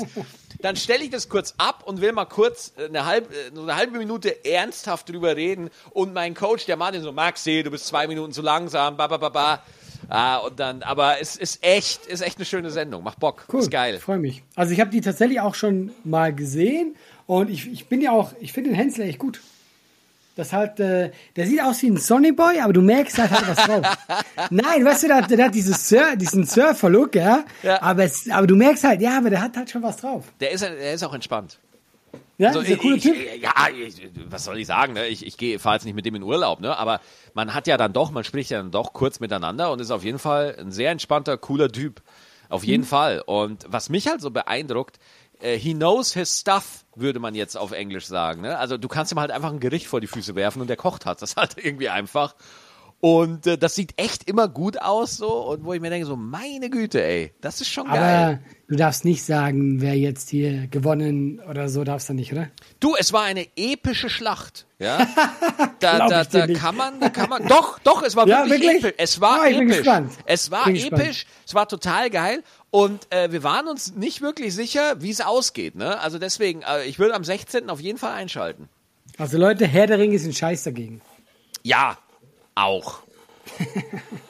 [0.61, 3.97] Dann stelle ich das kurz ab und will mal kurz eine halbe, äh, eine halbe
[3.97, 5.69] Minute ernsthaft drüber reden.
[5.91, 9.17] Und mein Coach, der Martin, so, Maxi, du bist zwei Minuten zu langsam, ba, ba,
[9.17, 9.63] ba, ba.
[10.09, 13.03] Ah, und dann, aber es ist echt, ist echt eine schöne Sendung.
[13.03, 13.45] Macht Bock.
[13.51, 13.59] Cool.
[13.59, 13.99] Ist geil.
[13.99, 14.43] Freue mich.
[14.55, 16.95] Also ich habe die tatsächlich auch schon mal gesehen
[17.27, 19.41] und ich, ich bin ja auch, ich finde den Hensler echt gut.
[20.35, 23.47] Das halt, äh, der sieht aus wie ein Sonny Boy, aber du merkst, er hat
[23.47, 23.97] was drauf.
[24.49, 27.45] Nein, weißt du, der, hat- der hat dieses Sur diesen Surfer-Look, ja.
[27.63, 27.81] Ja.
[27.81, 30.25] Aber, es, aber du merkst halt, ja, aber der hat halt schon was drauf.
[30.41, 31.57] Der ist, der ist auch entspannt.
[32.37, 33.15] Ja, Also ist ein cooler ich, Typ.
[33.41, 34.91] ja, ich, was soll ich sagen?
[34.91, 35.07] Ne?
[35.07, 36.77] Ich, ich gehe, fahre jetzt nicht mit dem in Urlaub, ne?
[36.77, 36.99] Aber
[37.33, 40.03] man hat ja dann doch, man spricht ja dann doch kurz miteinander und ist auf
[40.03, 42.01] jeden Fall ein sehr entspannter, cooler Typ.
[42.49, 42.87] Auf jeden Mhm.
[42.87, 43.21] Fall.
[43.25, 44.99] Und was mich halt so beeindruckt,
[45.39, 48.41] äh, he knows his stuff, würde man jetzt auf Englisch sagen.
[48.41, 48.57] Ne?
[48.57, 51.05] Also du kannst ihm halt einfach ein Gericht vor die Füße werfen und der kocht
[51.05, 51.21] hat.
[51.21, 52.35] Das halt irgendwie einfach.
[53.01, 56.15] Und äh, das sieht echt immer gut aus so und wo ich mir denke so,
[56.15, 57.97] meine Güte, ey, das ist schon geil.
[57.99, 62.49] Aber du darfst nicht sagen, wer jetzt hier gewonnen oder so, darfst du nicht, oder?
[62.79, 64.65] Du, es war eine epische Schlacht.
[64.79, 65.05] Ja,
[65.79, 68.83] da, da, da kann man, da kann man, doch, doch, es war Ja, wirklich, wirklich?
[68.85, 68.93] episch.
[68.97, 69.87] Es war Ah, ich bin episch.
[70.25, 70.81] Es war episch.
[70.89, 71.25] gespannt.
[71.45, 72.43] Es war total geil.
[72.75, 75.75] Und äh, wir waren uns nicht wirklich sicher, wie es ausgeht.
[75.75, 75.97] Ne?
[76.01, 77.69] Also deswegen, äh, ich würde am 16.
[77.69, 78.67] auf jeden Fall einschalten.
[79.17, 80.99] Also Leute, Herr der Ringe ist ein Scheiß dagegen.
[81.63, 81.97] Ja,
[82.53, 82.99] auch.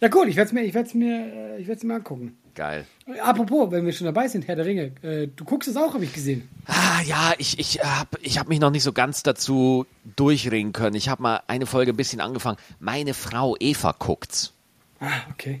[0.00, 2.38] Ja gut, ich werde es mir, ich werd's mir, äh, ich werd's mir angucken.
[2.54, 2.86] Geil.
[3.20, 6.04] Apropos, wenn wir schon dabei sind, Herr der Ringe, äh, du guckst es auch, habe
[6.04, 6.48] ich gesehen.
[6.66, 9.84] Ah, ja, ich, ich habe ich hab mich noch nicht so ganz dazu
[10.14, 10.94] durchringen können.
[10.94, 12.56] Ich habe mal eine Folge ein bisschen angefangen.
[12.78, 14.52] Meine Frau Eva guckt's.
[15.00, 15.60] Ah, okay.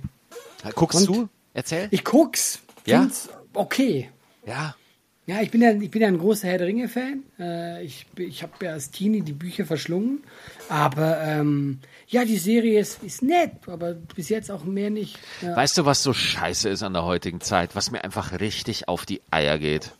[0.76, 1.16] Guckst Und?
[1.16, 1.28] du?
[1.54, 1.88] Erzähl.
[1.90, 2.60] Ich guck's.
[2.84, 3.00] Ja?
[3.00, 4.10] Find's okay.
[4.46, 4.74] ja.
[5.26, 7.22] Ja, ich bin ja, ich bin ja ein großer Herr der Ringe-Fan.
[7.38, 10.22] Äh, ich ich habe ja als Teenie die Bücher verschlungen.
[10.68, 15.18] Aber ähm, ja, die Serie ist, ist nett, aber bis jetzt auch mehr nicht.
[15.40, 15.56] Ja.
[15.56, 19.06] Weißt du, was so scheiße ist an der heutigen Zeit, was mir einfach richtig auf
[19.06, 19.92] die Eier geht?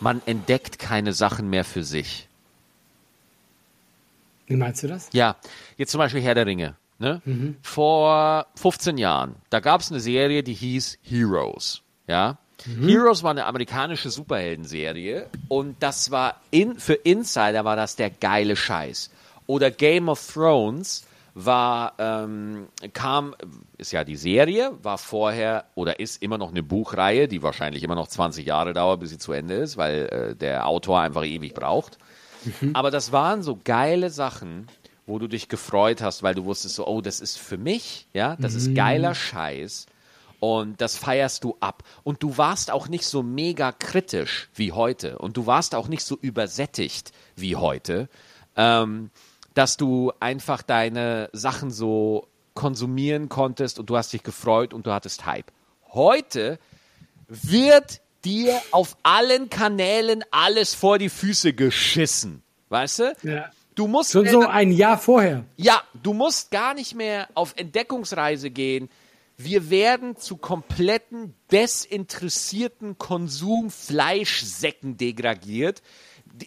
[0.00, 2.28] Man entdeckt keine Sachen mehr für sich.
[4.46, 5.08] Wie meinst du das?
[5.12, 5.36] Ja,
[5.76, 6.76] jetzt zum Beispiel Herr der Ringe.
[7.02, 7.20] Ne?
[7.62, 11.82] Vor 15 Jahren, da gab es eine Serie, die hieß Heroes.
[12.06, 12.38] Ja?
[12.80, 18.54] Heroes war eine amerikanische Superheldenserie und das war in, für Insider war das der geile
[18.54, 19.10] Scheiß.
[19.48, 23.34] Oder Game of Thrones war, ähm, kam,
[23.78, 27.96] ist ja die Serie, war vorher oder ist immer noch eine Buchreihe, die wahrscheinlich immer
[27.96, 31.54] noch 20 Jahre dauert, bis sie zu Ende ist, weil äh, der Autor einfach ewig
[31.54, 31.98] braucht.
[32.74, 34.68] Aber das waren so geile Sachen,
[35.12, 38.34] wo du dich gefreut hast, weil du wusstest so, oh, das ist für mich, ja,
[38.36, 39.84] das ist geiler Scheiß
[40.40, 41.82] und das feierst du ab.
[42.02, 46.02] Und du warst auch nicht so mega kritisch wie heute und du warst auch nicht
[46.02, 48.08] so übersättigt wie heute,
[48.56, 49.10] ähm,
[49.52, 54.92] dass du einfach deine Sachen so konsumieren konntest und du hast dich gefreut und du
[54.92, 55.52] hattest Hype.
[55.92, 56.58] Heute
[57.28, 62.42] wird dir auf allen Kanälen alles vor die Füße geschissen.
[62.70, 63.14] Weißt du?
[63.24, 63.50] Ja.
[63.74, 65.44] Du musst Schon so ein Jahr vorher.
[65.56, 68.90] ja, du musst gar nicht mehr auf Entdeckungsreise gehen.
[69.38, 75.82] Wir werden zu kompletten desinteressierten Konsumfleischsäcken degradiert.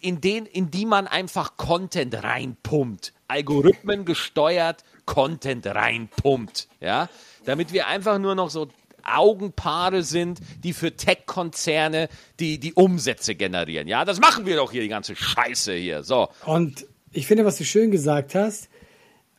[0.01, 3.13] in, den, in die man einfach Content reinpumpt.
[3.27, 6.67] Algorithmen gesteuert Content reinpumpt.
[6.79, 7.09] Ja?
[7.45, 8.67] Damit wir einfach nur noch so
[9.03, 12.09] Augenpaare sind, die für Tech-Konzerne
[12.39, 13.87] die, die Umsätze generieren.
[13.87, 16.03] Ja, das machen wir doch hier, die ganze Scheiße hier.
[16.03, 16.29] So.
[16.45, 18.69] Und ich finde, was du schön gesagt hast,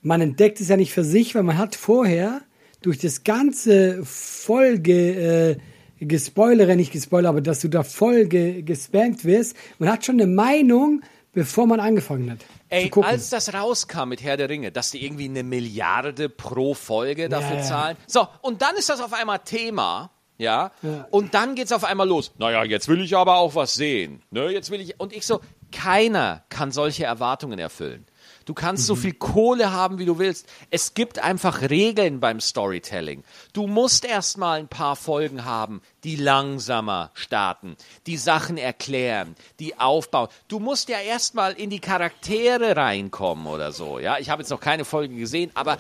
[0.03, 2.41] man entdeckt es ja nicht für sich, weil man hat vorher
[2.83, 5.57] durch das ganze Folge
[6.01, 10.17] äh, gespoilere, nicht gespoilert, aber dass du da voll ge gespammt wirst, man hat schon
[10.17, 12.39] eine Meinung, bevor man angefangen hat.
[12.69, 17.29] Ey, als das rauskam mit Herr der Ringe, dass die irgendwie eine Milliarde pro Folge
[17.29, 17.63] dafür ja.
[17.63, 17.97] zahlen.
[18.07, 20.11] So, und dann ist das auf einmal Thema.
[20.39, 20.73] Ja?
[20.83, 21.07] ja.
[21.11, 22.33] Und dann geht's auf einmal los.
[22.39, 24.23] Naja, jetzt will ich aber auch was sehen.
[24.31, 25.01] Ne, jetzt will ich.
[25.01, 25.41] Und ich so,
[25.77, 28.07] keiner kann solche Erwartungen erfüllen.
[28.47, 28.87] Du kannst mhm.
[28.87, 30.47] so viel Kohle haben, wie du willst.
[30.71, 33.25] Es gibt einfach Regeln beim Storytelling.
[33.53, 40.29] Du musst erstmal ein paar Folgen haben, die langsamer starten, die Sachen erklären, die aufbauen.
[40.49, 43.99] Du musst ja erstmal in die Charaktere reinkommen oder so.
[43.99, 45.77] Ja, ich habe jetzt noch keine Folge gesehen, aber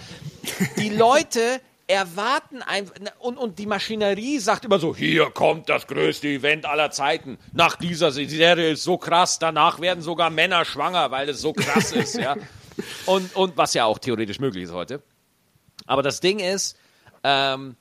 [0.76, 6.26] die Leute erwarten einfach, und, und die Maschinerie sagt immer so, hier kommt das größte
[6.28, 7.38] Event aller Zeiten.
[7.52, 11.92] Nach dieser Serie ist so krass, danach werden sogar Männer schwanger, weil es so krass
[11.92, 12.36] ist, ja.
[13.06, 15.02] Und, und was ja auch theoretisch möglich ist heute.
[15.86, 16.76] Aber das Ding ist,
[17.24, 17.74] ähm,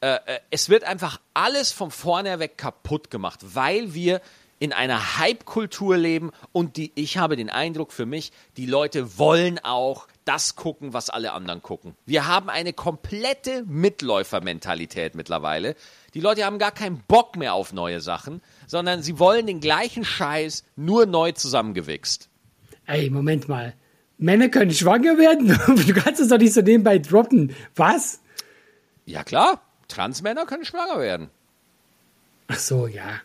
[0.00, 4.20] äh, äh es wird einfach alles von vorne weg kaputt gemacht, weil wir
[4.58, 9.58] in einer Hype-Kultur leben und die, ich habe den Eindruck für mich, die Leute wollen
[9.60, 11.94] auch das gucken, was alle anderen gucken.
[12.04, 15.74] Wir haben eine komplette Mitläufermentalität mittlerweile.
[16.14, 20.04] Die Leute haben gar keinen Bock mehr auf neue Sachen, sondern sie wollen den gleichen
[20.04, 22.28] Scheiß nur neu zusammengewichst.
[22.86, 23.74] Ey, Moment mal.
[24.18, 25.48] Männer können schwanger werden?
[25.86, 27.54] Du kannst es doch nicht so nebenbei droppen.
[27.76, 28.20] Was?
[29.06, 29.62] Ja, klar.
[29.86, 31.30] Transmänner können schwanger werden.
[32.48, 33.20] Ach so, ja.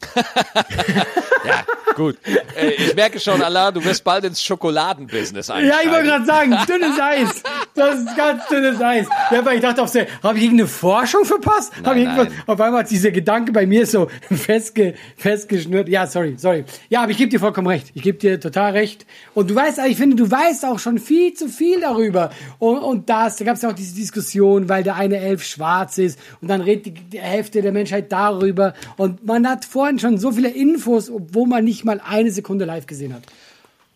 [1.44, 2.16] ja, gut.
[2.56, 5.70] Äh, ich merke schon, Allah, du wirst bald ins Schokoladenbusiness einsteigen.
[5.70, 7.42] Ja, ich wollte gerade sagen, dünnes Eis.
[7.74, 9.06] Das ist ganz dünnes Eis.
[9.30, 11.72] Ja, weil ich dachte habe ich irgendeine Forschung verpasst?
[11.82, 15.88] Nein, ich irgendwas, auf einmal hat dieser Gedanke bei mir so festge, festgeschnürt.
[15.88, 16.64] Ja, sorry, sorry.
[16.88, 17.90] Ja, aber ich gebe dir vollkommen recht.
[17.94, 19.06] Ich gebe dir total recht.
[19.34, 22.30] Und du weißt, ich finde, du weißt auch schon viel zu viel darüber.
[22.58, 25.98] Und, und das, da gab es ja auch diese Diskussion, weil der eine Elf schwarz
[25.98, 28.74] ist und dann redet die, Hälfte der Menschheit darüber.
[28.96, 32.86] Und man hat vorhin schon so viele Infos, obwohl man nicht mal eine Sekunde live
[32.86, 33.24] gesehen hat.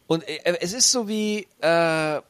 [0.06, 2.20] Und äh, es ist so wie, äh,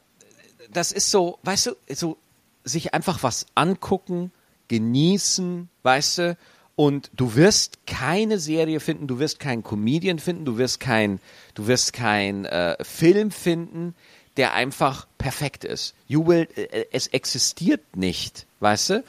[0.72, 2.16] das ist so, weißt du, so
[2.64, 4.33] sich einfach was angucken,
[4.68, 6.37] genießen, weißt du,
[6.77, 11.20] und du wirst keine Serie finden, du wirst keinen Comedian finden, du wirst kein,
[11.55, 13.94] du wirst kein äh, Film finden,
[14.37, 15.94] der einfach perfekt ist.
[16.09, 19.05] You will, äh, es existiert nicht, weißt du?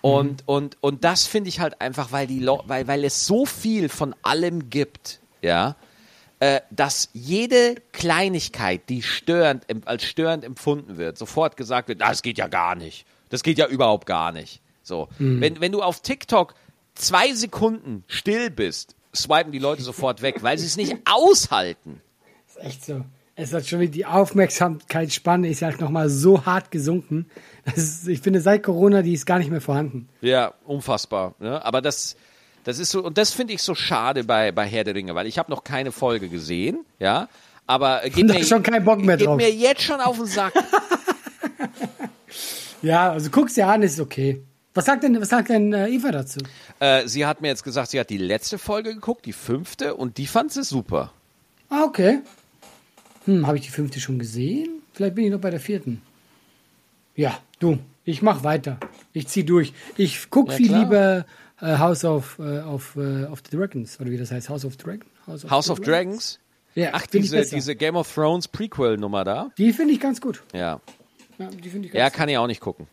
[0.00, 3.88] Und, und, und das finde ich halt einfach, weil, die weil, weil es so viel
[3.88, 5.76] von allem gibt, ja,
[6.40, 12.38] äh, dass jede Kleinigkeit, die störend, als störend empfunden wird, sofort gesagt wird, das geht
[12.38, 13.06] ja gar nicht.
[13.28, 14.60] Das geht ja überhaupt gar nicht.
[14.82, 15.08] So.
[15.18, 15.40] Mhm.
[15.40, 16.54] Wenn, wenn du auf TikTok
[16.94, 22.00] zwei Sekunden still bist, swipen die Leute sofort weg, weil sie es nicht aushalten.
[22.46, 23.04] Das ist echt so.
[23.40, 27.26] Es hat schon wieder die Aufmerksamkeitsspanne ist halt nochmal so hart gesunken.
[27.76, 30.08] Ist, ich finde, seit Corona, die ist gar nicht mehr vorhanden.
[30.20, 31.36] Ja, unfassbar.
[31.38, 31.64] Ne?
[31.64, 32.16] Aber das,
[32.64, 35.28] das ist so, und das finde ich so schade bei, bei Herr der Ringe, weil
[35.28, 37.28] ich habe noch keine Folge gesehen, ja.
[37.64, 39.36] Aber geht mir, schon keinen Bock mehr geht drauf.
[39.36, 40.54] mir jetzt schon auf den Sack.
[42.82, 44.42] ja, also guck's dir an, ist okay.
[44.74, 46.40] Was sagt denn, was sagt denn äh, Eva dazu?
[46.80, 50.18] Äh, sie hat mir jetzt gesagt, sie hat die letzte Folge geguckt, die fünfte, und
[50.18, 51.12] die fand sie super.
[51.68, 52.20] Ah, okay.
[53.28, 54.80] Hm, habe ich die fünfte schon gesehen?
[54.94, 56.00] Vielleicht bin ich noch bei der vierten.
[57.14, 58.80] Ja, du, ich mach weiter.
[59.12, 59.74] Ich zieh durch.
[59.98, 60.80] Ich guck ja, viel klar.
[60.80, 61.26] lieber
[61.60, 64.78] äh, House of, äh, of, uh, of the Dragons, oder wie das heißt, House of
[64.78, 65.04] Dragon?
[65.26, 66.40] House of, House of Dragons?
[66.74, 69.50] Ja, Ach, diese, diese Game of Thrones Prequel-Nummer da?
[69.58, 70.42] Die finde ich ganz gut.
[70.54, 70.80] Ja.
[71.38, 72.86] Ja, die ich ganz ja kann ich auch nicht gucken.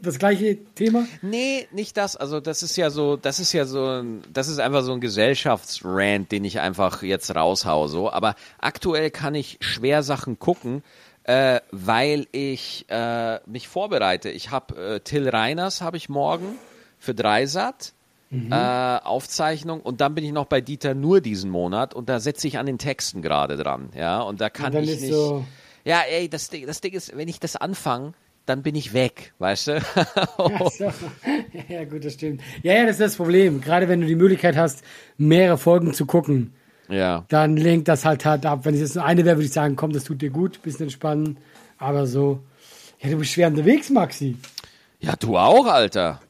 [0.00, 1.06] Das gleiche Thema?
[1.22, 2.16] Nee, nicht das.
[2.16, 5.00] Also das ist ja so, das ist ja so ein, das ist einfach so ein
[5.00, 7.86] Gesellschaftsrand, den ich einfach jetzt raushau.
[7.86, 8.10] So.
[8.10, 10.82] Aber aktuell kann ich schwer Sachen gucken,
[11.24, 14.30] äh, weil ich äh, mich vorbereite.
[14.30, 16.58] Ich habe äh, Till Reiners habe ich morgen
[16.98, 17.92] für Dreisat.
[18.30, 18.50] Mhm.
[18.50, 18.56] Äh,
[19.04, 22.58] Aufzeichnung und dann bin ich noch bei Dieter nur diesen Monat und da setze ich
[22.58, 25.12] an den Texten gerade dran, ja und da kann und ich nicht.
[25.12, 25.44] So
[25.84, 28.14] ja, ey, das Ding, das Ding ist, wenn ich das anfange,
[28.46, 29.80] dann bin ich weg, weißt du?
[30.78, 30.92] so.
[31.68, 32.42] Ja, gut, das stimmt.
[32.62, 33.60] Ja, ja, das ist das Problem.
[33.60, 34.84] Gerade wenn du die Möglichkeit hast,
[35.16, 36.52] mehrere Folgen zu gucken,
[36.88, 37.24] ja.
[37.28, 38.64] dann lenkt das halt hart ab.
[38.64, 40.84] Wenn es jetzt nur eine wäre, würde ich sagen, komm, das tut dir gut, bisschen
[40.84, 41.38] entspannen.
[41.78, 42.40] Aber so,
[43.00, 44.36] ja, du bist schwer unterwegs, Maxi.
[45.00, 46.20] Ja, du auch, Alter.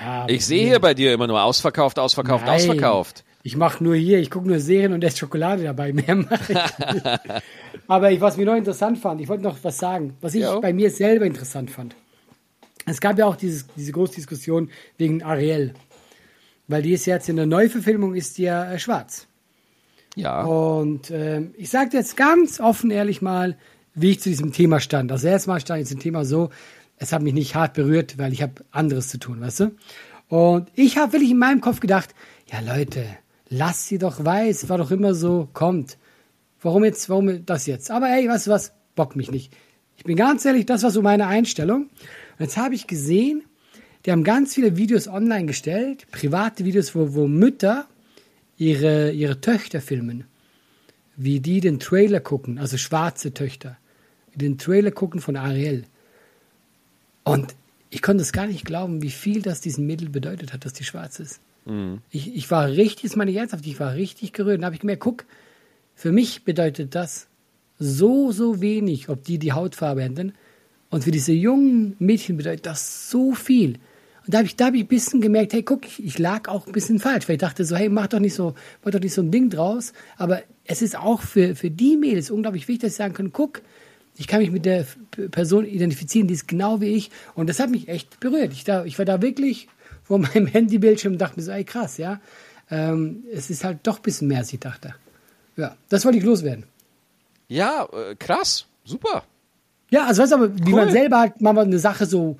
[0.00, 0.26] Ja.
[0.28, 2.56] Ich sehe hier bei dir immer nur ausverkauft, ausverkauft, Nein.
[2.56, 3.24] ausverkauft.
[3.42, 5.92] Ich mache nur hier, ich gucke nur Serien und esse Schokolade dabei.
[5.94, 6.58] Mehr mache ich.
[7.86, 10.58] Aber ich, was mir noch interessant fand, ich wollte noch was sagen, was ich Ja.
[10.58, 11.94] bei mir selber interessant fand.
[12.86, 15.74] Es gab ja auch dieses, diese große Diskussion wegen Ariel.
[16.68, 19.26] Weil die ist jetzt in der Neuverfilmung ist die ja äh, schwarz.
[20.16, 20.44] Ja.
[20.44, 23.56] Und ähm, ich sage jetzt ganz offen, ehrlich mal,
[23.94, 25.12] wie ich zu diesem Thema stand.
[25.12, 26.50] Also erstmal stand ich zum Thema so,
[26.96, 29.70] es hat mich nicht hart berührt, weil ich habe anderes zu tun, weißt du?
[30.28, 32.14] Und ich habe wirklich in meinem Kopf gedacht,
[32.50, 33.04] ja Leute,
[33.48, 35.98] lasst sie doch weiß, war doch immer so, kommt.
[36.64, 37.90] Warum jetzt, warum das jetzt?
[37.90, 39.52] Aber ey, weißt du was, bock mich nicht.
[39.98, 41.82] Ich bin ganz ehrlich, das war so meine Einstellung.
[41.82, 43.44] Und jetzt habe ich gesehen,
[44.04, 47.86] die haben ganz viele Videos online gestellt, private Videos, wo, wo Mütter
[48.56, 50.24] ihre, ihre Töchter filmen.
[51.16, 53.76] Wie die den Trailer gucken, also schwarze Töchter.
[54.32, 55.84] Wie den Trailer gucken von Ariel.
[57.24, 57.54] Und
[57.90, 60.84] ich konnte es gar nicht glauben, wie viel das diesen Mädel bedeutet hat, dass die
[60.84, 61.40] schwarz ist.
[62.10, 64.58] Ich, ich war richtig, das meine ich ernsthaft, ich war richtig gerührt.
[64.58, 65.24] Dann habe ich gemerkt, guck,
[65.94, 67.28] für mich bedeutet das
[67.78, 70.32] so, so wenig, ob die die Hautfarbe ändern.
[70.90, 73.78] Und für diese jungen Mädchen bedeutet das so viel.
[74.26, 76.66] Und da habe ich, hab ich ein bisschen gemerkt, hey, guck, ich, ich lag auch
[76.66, 79.12] ein bisschen falsch, weil ich dachte so, hey, mach doch nicht so, mach doch nicht
[79.12, 79.92] so ein Ding draus.
[80.16, 83.62] Aber es ist auch für, für die Mädels unglaublich wichtig, dass sie sagen können, guck,
[84.16, 84.86] ich kann mich mit der
[85.30, 87.10] Person identifizieren, die ist genau wie ich.
[87.34, 88.52] Und das hat mich echt berührt.
[88.52, 89.68] Ich, da, ich war da wirklich
[90.04, 92.20] vor meinem Handybildschirm und dachte mir so, ey, krass, ja.
[92.70, 94.94] Ähm, es ist halt doch ein bisschen mehr, als ich dachte.
[95.56, 96.64] Ja, das wollte ich loswerden.
[97.48, 98.66] Ja, äh, krass.
[98.84, 99.22] Super.
[99.90, 100.80] Ja, also weißt du, aber wie Cool.
[100.84, 102.36] man selber halt manchmal eine Sache so,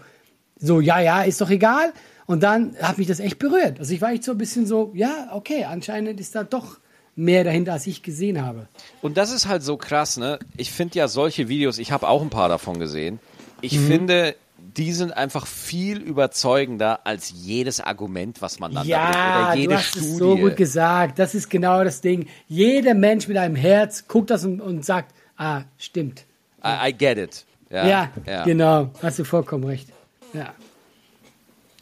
[0.59, 1.93] so, ja, ja, ist doch egal.
[2.27, 3.79] Und dann hat mich das echt berührt.
[3.79, 6.79] Also ich war echt so ein bisschen so, ja, okay, anscheinend ist da doch
[7.17, 8.67] mehr dahinter, als ich gesehen habe.
[9.03, 10.39] Und das ist halt so krass, ne?
[10.57, 13.21] Ich finde ja solche Videos, ich habe auch ein paar davon gesehen.
[13.61, 13.87] Ich Mhm.
[13.87, 14.35] finde,
[14.77, 19.15] die sind einfach viel überzeugender als jedes Argument, was man dann da bringt.
[19.15, 20.07] Ja, Oder jede du hast Studie.
[20.09, 21.19] es so gut gesagt.
[21.19, 22.27] Das ist genau das Ding.
[22.49, 26.25] Jeder Mensch mit einem Herz guckt das und, und sagt, ah, stimmt.
[26.65, 27.45] I, I get it.
[27.71, 28.45] Ja, Ja, ja.
[28.45, 28.91] genau.
[29.03, 29.89] Hast du vollkommen recht.
[30.33, 30.55] Ja.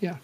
[0.01, 0.19] Ja.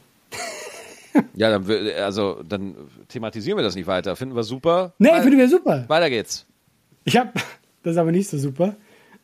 [1.35, 1.67] Ja, dann,
[2.01, 2.75] also, dann
[3.09, 4.15] thematisieren wir das nicht weiter.
[4.17, 4.93] Finden wir super.
[4.99, 5.85] Nee, Wei- finden wir super.
[5.89, 6.47] Weiter geht's.
[7.05, 7.31] Ich habe,
[7.83, 8.77] das ist aber nicht so super,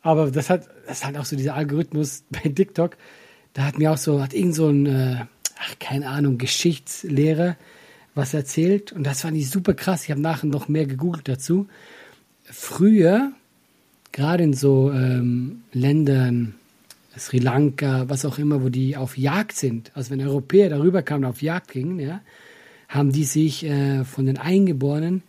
[0.03, 2.97] aber das hat, das ist halt auch so dieser Algorithmus bei TikTok.
[3.55, 5.25] Da hat mir auch so, hat irgend so ein, äh,
[5.59, 7.57] ach, keine Ahnung, Geschichtslehrer
[8.15, 10.05] was erzählt und das fand ich super krass.
[10.05, 11.67] Ich habe nachher noch mehr gegoogelt dazu.
[12.45, 13.33] Früher,
[14.13, 16.55] gerade in so ähm, Ländern,
[17.19, 21.25] Sri Lanka, was auch immer, wo die auf Jagd sind, also wenn Europäer darüber kamen
[21.25, 22.21] und auf Jagd gingen, ja,
[22.89, 25.23] haben die sich äh, von den Eingeborenen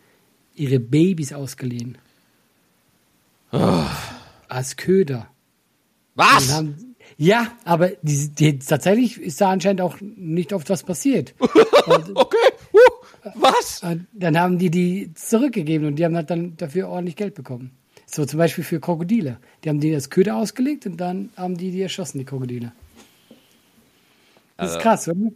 [0.55, 1.97] ihre Babys ausgeliehen.
[4.47, 5.27] Als Köder.
[6.15, 6.63] Was?
[7.17, 11.33] Ja, aber die, die, tatsächlich ist da anscheinend auch nicht oft was passiert.
[11.87, 12.37] Okay.
[12.73, 13.83] Uh, was?
[13.83, 17.77] Und dann haben die die zurückgegeben und die haben halt dann dafür ordentlich Geld bekommen.
[18.07, 19.37] So zum Beispiel für Krokodile.
[19.63, 22.71] Die haben die das Köder ausgelegt und dann haben die die erschossen, die Krokodile.
[24.57, 25.31] Das ist krass, oder?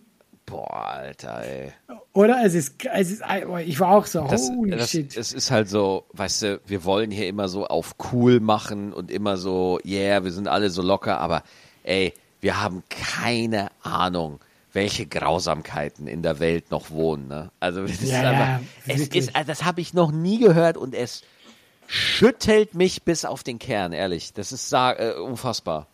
[0.47, 1.71] Boah, Alter, ey.
[2.13, 2.43] Oder?
[2.43, 3.23] Es ist, es ist,
[3.65, 5.15] ich war auch so, Das, holy das, shit.
[5.15, 9.11] es ist halt so, weißt du, wir wollen hier immer so auf cool machen und
[9.11, 11.43] immer so, yeah, wir sind alle so locker, aber
[11.83, 14.39] ey, wir haben keine Ahnung,
[14.71, 17.27] welche Grausamkeiten in der Welt noch wohnen.
[17.27, 17.51] Ne?
[17.59, 19.23] Also ist Ja, einfach, ja, es wirklich.
[19.27, 21.23] ist, also das habe ich noch nie gehört und es
[21.87, 24.33] schüttelt mich bis auf den Kern, ehrlich.
[24.33, 25.87] Das ist äh, unfassbar.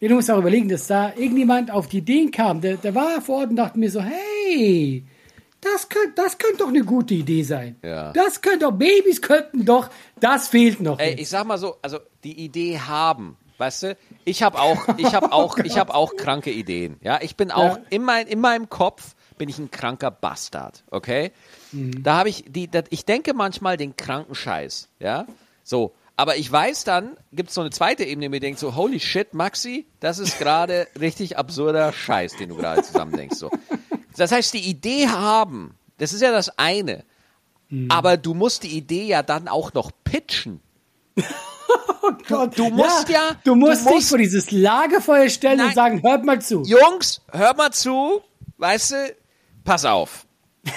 [0.00, 2.60] Ja, du musst auch überlegen, dass da irgendjemand auf die Ideen kam.
[2.60, 5.04] Der, der war vor Ort und dachte mir so, hey,
[5.60, 7.76] das könnte das könnte doch eine gute Idee sein.
[7.84, 8.12] Ja.
[8.12, 10.98] Das könnte doch, Babys könnten doch, das fehlt noch.
[10.98, 15.14] Ey, ich sag mal so, also die Idee haben, weißt du, ich habe auch, ich
[15.14, 16.96] habe auch, ich habe auch kranke Ideen.
[17.00, 17.82] Ja, ich bin auch Ja.
[17.90, 21.30] in, mein, in meinem Kopf bin ich ein kranker Bastard, okay?
[21.70, 22.02] Mhm.
[22.02, 25.26] Da habe ich die, das, ich denke manchmal den kranken Scheiß, ja,
[25.62, 25.94] so.
[26.16, 29.00] Aber ich weiß dann, gibt es so eine zweite Ebene, die mir denkt so, holy
[29.00, 33.36] shit, Maxi, das ist gerade richtig absurder Scheiß, den du gerade zusammendenkst.
[33.38, 33.50] So.
[34.16, 37.04] Das heißt, die Idee haben, das ist ja das eine.
[37.70, 37.90] Mhm.
[37.90, 40.60] Aber du musst die Idee ja dann auch noch pitchen.
[42.28, 45.68] Gott, du musst ja- du musst du dich musst- vor dieses Lagerfeuer stellen Nein.
[45.68, 46.62] und sagen, hört mal zu.
[46.64, 48.22] Jungs, hört mal zu,
[48.58, 49.16] weißt du,
[49.64, 50.26] pass auf.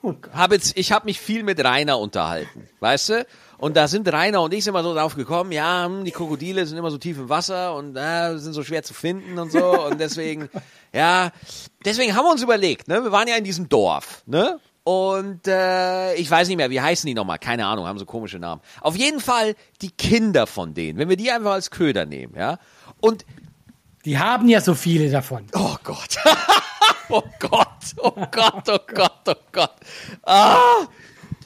[0.00, 3.26] Oh Hab jetzt, ich habe mich viel mit Rainer unterhalten, weißt du?
[3.58, 6.64] Und da sind Rainer und ich sind immer so drauf gekommen, ja, hm, die Krokodile
[6.66, 9.86] sind immer so tief im Wasser und äh, sind so schwer zu finden und so.
[9.86, 10.48] Und deswegen,
[10.92, 11.32] ja,
[11.84, 13.02] deswegen haben wir uns überlegt, ne?
[13.02, 14.60] Wir waren ja in diesem Dorf, ne?
[14.88, 17.38] Und äh, ich weiß nicht mehr, wie heißen die nochmal?
[17.38, 18.62] Keine Ahnung, haben so komische Namen.
[18.80, 22.56] Auf jeden Fall die Kinder von denen, wenn wir die einfach als Köder nehmen, ja?
[22.98, 23.26] Und
[24.06, 25.44] Die haben ja so viele davon.
[25.52, 26.16] Oh Gott.
[27.10, 27.68] oh Gott.
[27.98, 29.74] oh Gott, oh Gott, oh Gott.
[30.22, 30.86] Ah!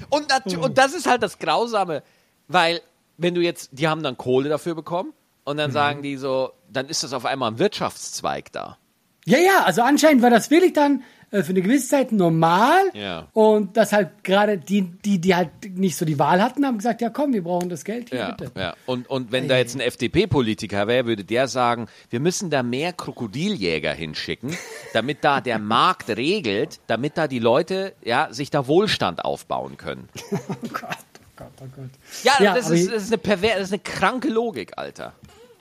[0.08, 2.04] Und, und das ist halt das Grausame,
[2.46, 2.80] weil
[3.16, 5.12] wenn du jetzt, die haben dann Kohle dafür bekommen
[5.42, 5.74] und dann mhm.
[5.74, 8.78] sagen die so, dann ist das auf einmal ein Wirtschaftszweig da.
[9.24, 11.02] Ja, ja, also anscheinend war das wirklich dann
[11.32, 12.82] für eine gewisse Zeit normal.
[12.92, 13.28] Ja.
[13.32, 17.00] Und das halt gerade die, die, die halt nicht so die Wahl hatten, haben gesagt,
[17.00, 18.52] ja komm, wir brauchen das Geld hier, ja, bitte.
[18.54, 18.74] Ja.
[18.84, 22.92] Und, und wenn da jetzt ein FDP-Politiker wäre, würde der sagen, wir müssen da mehr
[22.92, 24.54] Krokodiljäger hinschicken,
[24.92, 30.10] damit da der Markt regelt, damit da die Leute ja, sich da Wohlstand aufbauen können.
[30.32, 31.90] oh Gott, oh Gott, oh Gott.
[32.24, 35.14] Ja, ja das, ist, das, ist eine perver das ist eine kranke Logik, Alter.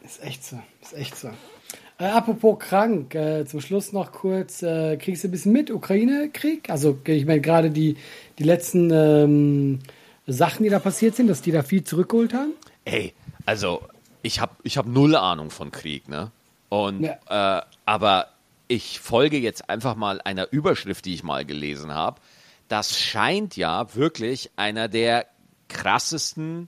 [0.04, 1.30] Ist echt so, ist echt so.
[2.02, 6.68] Äh, apropos krank, äh, zum Schluss noch kurz, äh, kriegst du ein bisschen mit, Ukraine-Krieg?
[6.72, 7.96] Also ich meine gerade die,
[8.40, 9.80] die letzten ähm,
[10.26, 12.54] Sachen, die da passiert sind, dass die da viel zurückgeholt haben?
[12.86, 13.14] Ey,
[13.46, 13.84] also
[14.24, 16.32] ich habe ich hab null Ahnung von Krieg, ne?
[16.70, 17.60] Und, ja.
[17.60, 18.30] äh, aber
[18.68, 22.20] ich folge jetzt einfach mal einer Überschrift, die ich mal gelesen habe.
[22.68, 25.28] Das scheint ja wirklich einer der
[25.68, 26.68] krassesten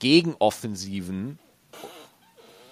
[0.00, 1.38] Gegenoffensiven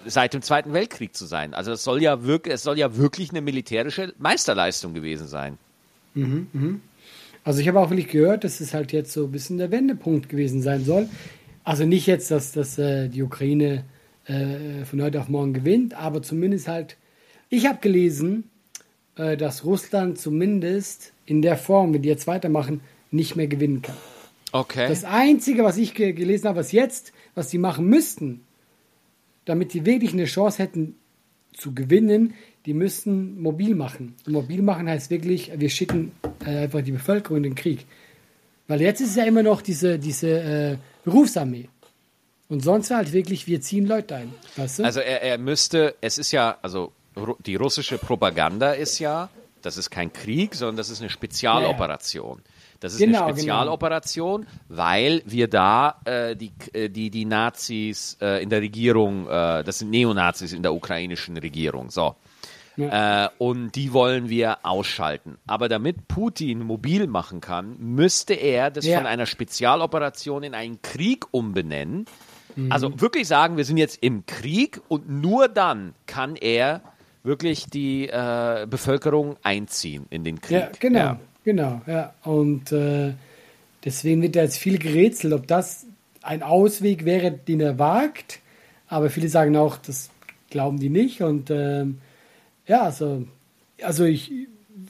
[0.07, 1.55] seit dem Zweiten Weltkrieg zu sein.
[1.55, 5.59] Also es soll ja wirklich, es soll ja wirklich eine militärische Meisterleistung gewesen sein.
[6.15, 6.75] Mhm, mh.
[7.45, 10.29] Also ich habe auch wirklich gehört, dass es halt jetzt so ein bisschen der Wendepunkt
[10.29, 11.09] gewesen sein soll.
[11.63, 13.85] Also nicht jetzt, dass, dass äh, die Ukraine
[14.27, 16.97] äh, von heute auf morgen gewinnt, aber zumindest halt,
[17.51, 18.51] ich habe gelesen,
[19.17, 22.81] äh, dass Russland zumindest in der Form, wenn die jetzt weitermachen,
[23.11, 23.97] nicht mehr gewinnen kann.
[24.53, 24.89] Okay.
[24.89, 28.41] Das Einzige, was ich gelesen habe, was jetzt, was sie machen müssten,
[29.45, 30.97] damit die wirklich eine Chance hätten
[31.53, 32.35] zu gewinnen,
[32.67, 34.15] die müssten mobil machen.
[34.27, 36.13] Und mobil machen heißt wirklich, wir schicken
[36.45, 37.87] äh, einfach die Bevölkerung in den Krieg.
[38.67, 41.69] Weil jetzt ist es ja immer noch diese, diese äh, Berufsarmee.
[42.49, 44.35] Und sonst halt wirklich, wir ziehen Leute ein.
[44.57, 44.85] Weißt du?
[44.85, 46.93] Also er, er müsste, es ist ja, also
[47.47, 49.29] die russische Propaganda ist ja,
[49.63, 52.39] das ist kein Krieg, sondern das ist eine Spezialoperation.
[52.39, 52.54] Ja, ja.
[52.85, 53.39] Das ist genau, eine genau.
[53.39, 54.53] Spezialoperation, genau.
[54.69, 59.79] weil wir da äh, die, äh, die, die Nazis äh, in der Regierung, äh, das
[59.79, 62.15] sind Neonazis in der ukrainischen Regierung, so.
[62.77, 63.25] Ja.
[63.25, 65.39] Äh, und die wollen wir ausschalten.
[65.47, 68.99] Aber damit Putin mobil machen kann, müsste er das ja.
[68.99, 72.05] von einer Spezialoperation in einen Krieg umbenennen.
[72.55, 72.71] Mhm.
[72.71, 76.83] Also wirklich sagen, wir sind jetzt im Krieg und nur dann kann er
[77.23, 80.61] wirklich die äh, Bevölkerung einziehen in den Krieg.
[80.61, 80.99] Ja, genau.
[80.99, 81.21] Ja.
[81.45, 82.15] Genau, ja.
[82.25, 83.13] Und äh,
[83.85, 85.87] deswegen wird da jetzt viel gerätselt, ob das
[86.23, 88.41] ein Ausweg wäre, den er wagt.
[88.89, 90.11] Aber viele sagen auch, das
[90.51, 91.21] glauben die nicht.
[91.21, 91.99] Und ähm,
[92.67, 93.27] ja, also,
[93.83, 94.33] also ich,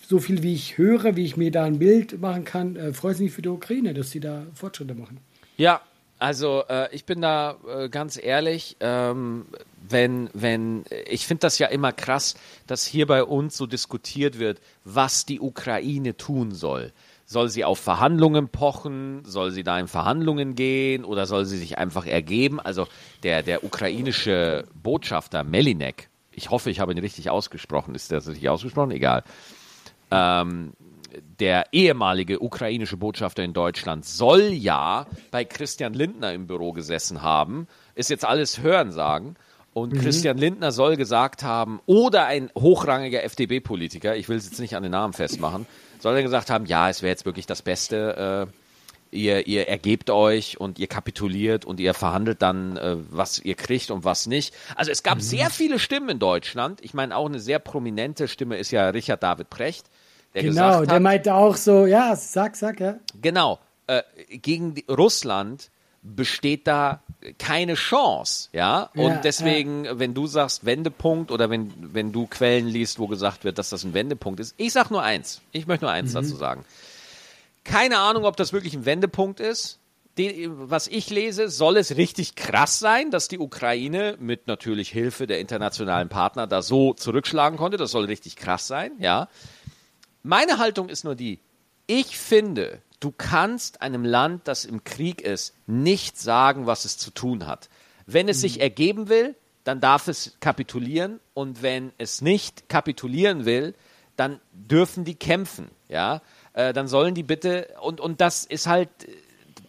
[0.07, 3.15] so viel wie ich höre, wie ich mir da ein Bild machen kann, äh, freue
[3.15, 5.19] ich mich für die Ukraine, dass sie da Fortschritte machen.
[5.57, 5.81] Ja,
[6.25, 9.45] also äh, ich bin da äh, ganz ehrlich, ähm,
[9.87, 12.35] wenn, wenn, ich finde das ja immer krass,
[12.67, 16.95] dass hier bei uns so diskutiert wird, was die Ukraine tun soll.
[17.27, 19.23] Soll sie auf Verhandlungen pochen?
[19.27, 21.05] Soll sie da in Verhandlungen gehen?
[21.05, 22.59] Oder soll sie sich einfach ergeben?
[22.59, 22.89] Also
[23.23, 27.95] der, der ukrainische Botschafter Melinek, ich hoffe, ich habe ihn richtig ausgesprochen.
[27.95, 28.93] Ist der richtig ausgesprochen?
[28.93, 29.25] Egal.
[30.11, 30.73] Ähm,
[31.41, 37.67] der ehemalige ukrainische Botschafter in Deutschland soll ja bei Christian Lindner im Büro gesessen haben.
[37.95, 39.37] Ist jetzt alles Hörensagen.
[39.73, 40.01] Und mhm.
[40.01, 44.85] Christian Lindner soll gesagt haben, oder ein hochrangiger FDP-Politiker, ich will es jetzt nicht an
[44.85, 45.67] den Namen festmachen,
[45.99, 48.47] soll er gesagt haben, ja, es wäre jetzt wirklich das Beste,
[49.13, 53.57] äh, ihr, ihr ergebt euch und ihr kapituliert und ihr verhandelt dann, äh, was ihr
[53.57, 54.55] kriegt und was nicht.
[54.77, 55.23] Also es gab mhm.
[55.23, 56.81] sehr viele Stimmen in Deutschland.
[56.83, 59.87] Ich meine, auch eine sehr prominente Stimme ist ja Richard David Precht.
[60.35, 62.97] Der genau, hat, der meinte auch so, ja, sag, sag, ja.
[63.21, 65.71] Genau, äh, gegen die, Russland
[66.03, 67.03] besteht da
[67.39, 68.91] keine Chance, ja.
[68.95, 69.99] Und ja, deswegen, ja.
[69.99, 73.85] wenn du sagst Wendepunkt oder wenn, wenn du Quellen liest, wo gesagt wird, dass das
[73.85, 75.41] ein Wendepunkt ist, ich sag nur eins.
[75.53, 76.17] Ich möchte nur eins mhm.
[76.17, 76.65] dazu sagen.
[77.63, 79.79] Keine Ahnung, ob das wirklich ein Wendepunkt ist.
[80.19, 85.27] Die, was ich lese, soll es richtig krass sein, dass die Ukraine mit natürlich Hilfe
[85.27, 87.79] der internationalen Partner da so zurückschlagen konnte.
[87.79, 89.29] Das soll richtig krass sein, ja.
[90.27, 91.39] Meine Haltung ist nur die,
[91.87, 97.11] ich finde, du kannst einem Land, das im Krieg ist, nicht sagen, was es zu
[97.11, 97.69] tun hat.
[98.07, 98.41] Wenn es mhm.
[98.41, 103.75] sich ergeben will, dann darf es kapitulieren und wenn es nicht kapitulieren will,
[104.17, 106.23] dann dürfen die kämpfen, ja.
[106.55, 108.89] Äh, dann sollen die bitte und und das ist halt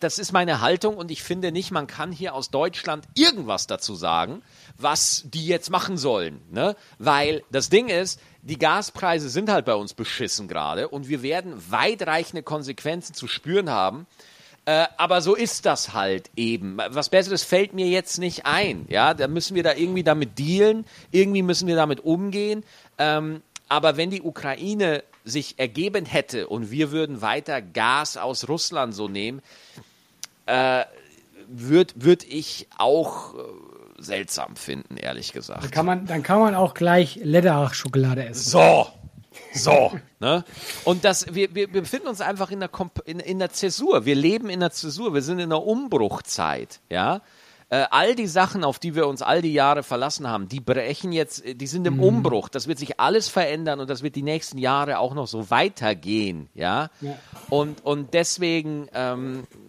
[0.05, 3.95] das ist meine Haltung und ich finde nicht, man kann hier aus Deutschland irgendwas dazu
[3.95, 4.43] sagen,
[4.77, 6.75] was die jetzt machen sollen, ne?
[6.99, 11.55] Weil das Ding ist, die Gaspreise sind halt bei uns beschissen gerade und wir werden
[11.71, 14.05] weitreichende Konsequenzen zu spüren haben.
[14.65, 16.77] Äh, aber so ist das halt eben.
[16.77, 18.85] Was Besseres fällt mir jetzt nicht ein.
[18.87, 20.85] Ja, da müssen wir da irgendwie damit dealen.
[21.09, 22.63] Irgendwie müssen wir damit umgehen.
[22.99, 28.93] Ähm, aber wenn die Ukraine sich ergeben hätte und wir würden weiter Gas aus Russland
[28.93, 29.41] so nehmen,
[30.45, 30.85] äh,
[31.47, 33.37] würde würd ich auch äh,
[33.97, 35.63] seltsam finden, ehrlich gesagt.
[35.63, 38.49] Dann kann man, dann kann man auch gleich Lederach-Schokolade essen.
[38.49, 38.87] So,
[39.53, 39.91] so.
[40.19, 40.43] ne?
[40.83, 44.05] Und das, wir, wir, befinden uns einfach in der, Komp in, in der Zäsur.
[44.05, 45.13] Wir leben in der Zäsur.
[45.13, 46.79] Wir sind in der Umbruchzeit.
[46.89, 47.21] Ja.
[47.69, 51.11] Äh, all die Sachen, auf die wir uns all die Jahre verlassen haben, die brechen
[51.11, 52.47] jetzt, äh, die sind im Umbruch.
[52.47, 56.47] Das wird sich alles verändern und das wird die nächsten Jahre auch noch so weitergehen.
[56.53, 56.89] Ja.
[57.01, 57.17] Ja.
[57.49, 59.64] Und, und deswegen, ähm, äh,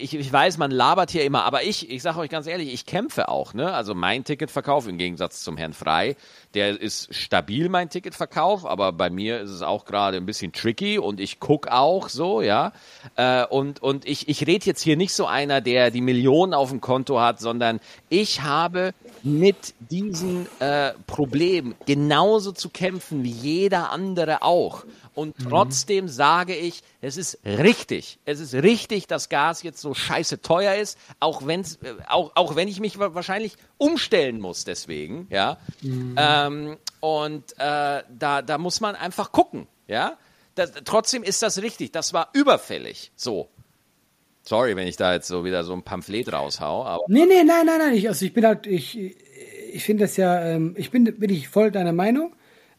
[0.00, 2.86] ich, ich weiß, man labert hier immer, aber ich, ich sage euch ganz ehrlich, ich
[2.86, 3.54] kämpfe auch.
[3.54, 3.72] Ne?
[3.72, 6.16] Also mein Ticketverkauf im Gegensatz zum Herrn Frei,
[6.54, 10.98] der ist stabil, mein Ticketverkauf, aber bei mir ist es auch gerade ein bisschen tricky
[10.98, 12.72] und ich guck auch so, ja.
[13.16, 16.70] Äh, und und ich, ich rede jetzt hier nicht so einer, der die Millionen auf
[16.70, 18.92] dem Konto hat, sondern ich habe
[19.22, 24.84] mit diesen äh, Problemen genauso zu kämpfen wie jeder andere auch.
[25.14, 28.18] Und trotzdem sage ich, es ist richtig.
[28.24, 32.56] Es ist richtig, dass Gas jetzt so scheiße teuer ist, auch, wenn's, äh, auch, auch
[32.56, 35.58] wenn ich mich wa- wahrscheinlich umstellen muss deswegen, ja.
[36.46, 40.16] Ähm, und äh, da, da muss man einfach gucken, ja.
[40.54, 41.92] Das, trotzdem ist das richtig.
[41.92, 43.10] Das war überfällig.
[43.16, 43.48] So.
[44.44, 47.64] Sorry, wenn ich da jetzt so wieder so ein Pamphlet raushau, aber Nee, nee, nein,
[47.64, 47.94] nein, nein.
[47.94, 48.98] Ich, also ich bin halt, ich,
[49.72, 52.34] ich finde das ja, ähm, ich bin, bin ich voll deiner Meinung.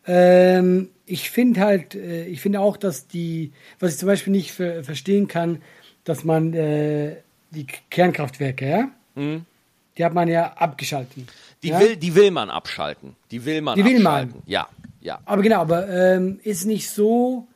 [0.05, 4.51] Ähm, ich finde halt, äh, ich finde auch, dass die, was ich zum Beispiel nicht
[4.51, 5.61] ver verstehen kann,
[6.03, 7.17] dass man äh,
[7.51, 8.89] die Kernkraftwerke, ja,
[9.97, 11.27] die hat man ja abgeschalten.
[11.63, 11.79] Die, ja?
[11.79, 13.15] will, die will man abschalten.
[13.31, 14.25] Die will man Die will man.
[14.29, 14.43] abschalten.
[14.45, 14.67] Ja,
[15.01, 15.19] ja.
[15.25, 17.47] Aber genau, aber ähm, ist nicht so,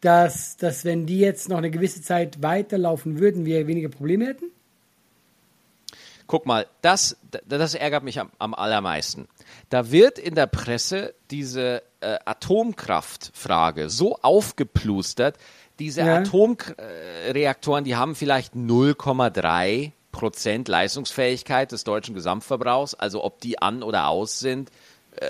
[0.00, 4.46] dass, dass wenn die jetzt noch eine gewisse Zeit weiterlaufen würden, wir weniger Probleme hätten?
[6.26, 9.28] Guck mal, das, das ärgert mich am, am allermeisten.
[9.68, 15.36] Da wird in der Presse diese äh, Atomkraftfrage so aufgeplustert.
[15.78, 16.18] Diese Ja.
[16.18, 22.94] Atomreaktoren, die haben vielleicht 0,3 Prozent Leistungsfähigkeit des deutschen Gesamtverbrauchs.
[22.94, 24.70] Also ob die an oder aus sind,
[25.16, 25.26] äh,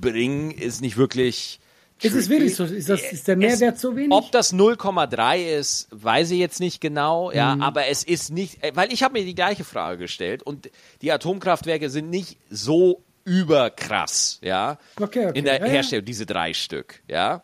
[0.00, 1.58] bringen, ist nicht wirklich.
[2.02, 2.30] Ist es tricky.
[2.40, 2.64] wirklich so?
[2.64, 4.12] Ist, das, ist der Mehrwert so wenig?
[4.12, 7.62] Ob das 0,3 ist, weiß ich jetzt nicht genau, ja, Mhm.
[7.62, 10.70] aber es ist nicht, äh, weil ich habe mir die gleiche Frage gestellt und
[11.00, 15.38] die Atomkraftwerke sind nicht so überkrass, ja, Okay, okay.
[15.38, 15.66] in der Ja, Mhm.
[15.66, 15.72] ja.
[15.72, 17.42] Herstellung, diese drei Stück, ja.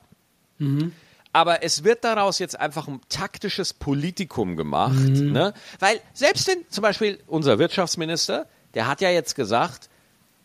[1.32, 5.32] Aber es wird daraus jetzt einfach ein taktisches Politikum gemacht, Mhm.
[5.32, 5.54] ne?
[5.78, 9.88] Weil selbst wenn zum Beispiel unser Wirtschaftsminister, der hat ja jetzt gesagt,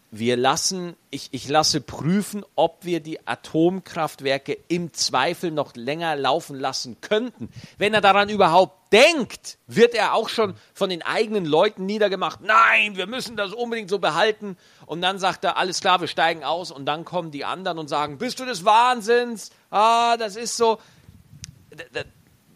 [0.09, 6.57] wir lassen, ich, ich lasse prüfen, ob wir die Atomkraftwerke im Zweifel noch länger laufen
[6.57, 7.49] lassen könnten.
[7.77, 12.39] Wenn er daran überhaupt denkt, wird er auch schon von den eigenen Leuten niedergemacht.
[12.41, 14.55] Nein, wir müssen das unbedingt so behalten.
[14.85, 16.71] Und dann sagt er, alles klar, wir steigen aus.
[16.71, 19.51] Und dann kommen die anderen und sagen, bist du des Wahnsinns?
[19.71, 20.79] Ah, das ist so,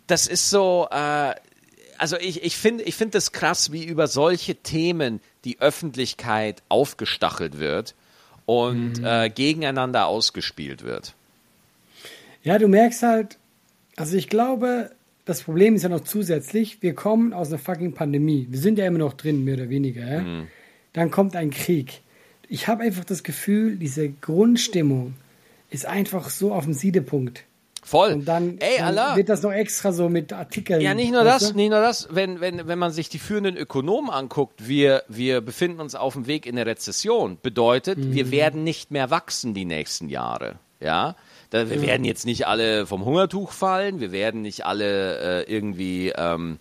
[0.08, 1.36] das ist so, äh,
[1.97, 7.60] also ich, ich finde ich find das krass, wie über solche Themen die Öffentlichkeit aufgestachelt
[7.60, 7.96] wird
[8.46, 11.14] und äh, gegeneinander ausgespielt wird.
[12.44, 13.38] Ja, du merkst halt,
[13.96, 14.92] also ich glaube,
[15.26, 18.48] das Problem ist ja noch zusätzlich, wir kommen aus einer fucking Pandemie.
[18.50, 20.06] Wir sind ja immer noch drin, mehr oder weniger.
[20.06, 20.44] Ja?
[20.94, 22.02] Dann kommt ein Krieg.
[22.50, 25.14] Ich habe einfach das Gefühl, diese Grundstimmung
[25.70, 27.44] ist einfach so auf dem Siedepunkt.
[27.84, 28.14] Voll.
[28.14, 30.82] Und dann, Ey, dann wird das noch extra so mit Artikeln.
[30.82, 31.56] Ja, nicht nur das, du?
[31.56, 35.80] nicht nur das, wenn, wenn, wenn man sich die führenden Ökonomen anguckt, wir, wir befinden
[35.80, 37.40] uns auf dem Weg in eine Rezession.
[37.42, 40.60] Bedeutet, wir werden nicht mehr wachsen die nächsten Jahre.
[40.80, 41.16] Ja.
[41.50, 46.14] Da, wir werden jetzt nicht alle vom Hungertuch fallen, wir werden nicht alle äh, irgendwie
[46.16, 46.60] ähm,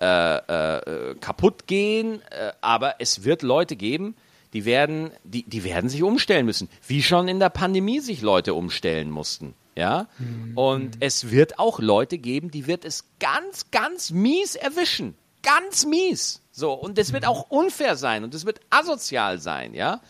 [0.00, 4.14] äh, äh, kaputt gehen, äh, aber es wird Leute geben,
[4.54, 8.54] die werden, die, die werden sich umstellen müssen, wie schon in der Pandemie sich Leute
[8.54, 9.54] umstellen mussten.
[9.80, 10.08] Ja,
[10.56, 15.16] und es wird auch Leute geben, die wird es ganz, ganz mies erwischen.
[15.42, 16.42] Ganz mies.
[16.52, 20.02] So, und es wird auch unfair sein und es wird asozial sein, ja.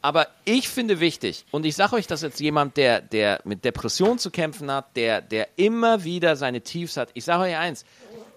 [0.00, 4.18] Aber ich finde wichtig, und ich sage euch das jetzt jemand, der, der mit Depression
[4.18, 7.10] zu kämpfen hat, der, der immer wieder seine Tiefs hat.
[7.12, 7.84] Ich sage euch eins,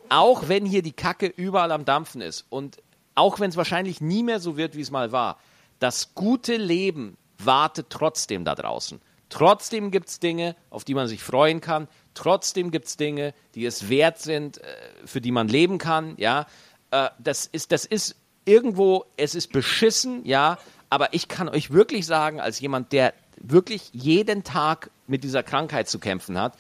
[0.09, 2.79] auch wenn hier die Kacke überall am Dampfen ist und
[3.15, 5.39] auch wenn es wahrscheinlich nie mehr so wird, wie es mal war,
[5.79, 8.99] das gute Leben wartet trotzdem da draußen.
[9.33, 11.87] Trotzdem gibt es Dinge, auf die man sich freuen kann.
[12.13, 14.65] Trotzdem gibt es Dinge, die es wert sind, äh,
[15.05, 16.13] für die man leben kann.
[16.17, 16.45] Ja,
[16.91, 18.15] äh, das ist, das ist
[18.45, 20.59] irgendwo, es ist beschissen, ja.
[20.91, 25.89] Aber ich kann euch wirklich sagen, als jemand, der wirklich jeden Tag mit dieser Krankheit
[25.89, 26.55] zu kämpfen hat,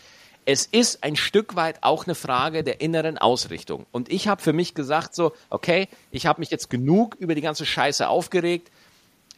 [0.45, 3.85] es ist ein Stück weit auch eine Frage der inneren Ausrichtung.
[3.91, 7.41] Und ich habe für mich gesagt so, okay, ich habe mich jetzt genug über die
[7.41, 8.71] ganze Scheiße aufgeregt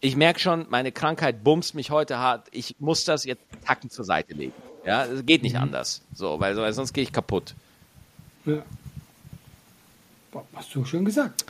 [0.05, 2.47] ich merke schon, meine Krankheit bumst mich heute hart.
[2.51, 4.53] Ich muss das jetzt Tacken zur Seite legen.
[4.85, 6.03] Ja, es geht nicht anders.
[6.13, 7.55] So, weil, weil sonst gehe ich kaputt.
[8.45, 8.61] Ja.
[10.31, 11.45] Boah, hast du schön gesagt.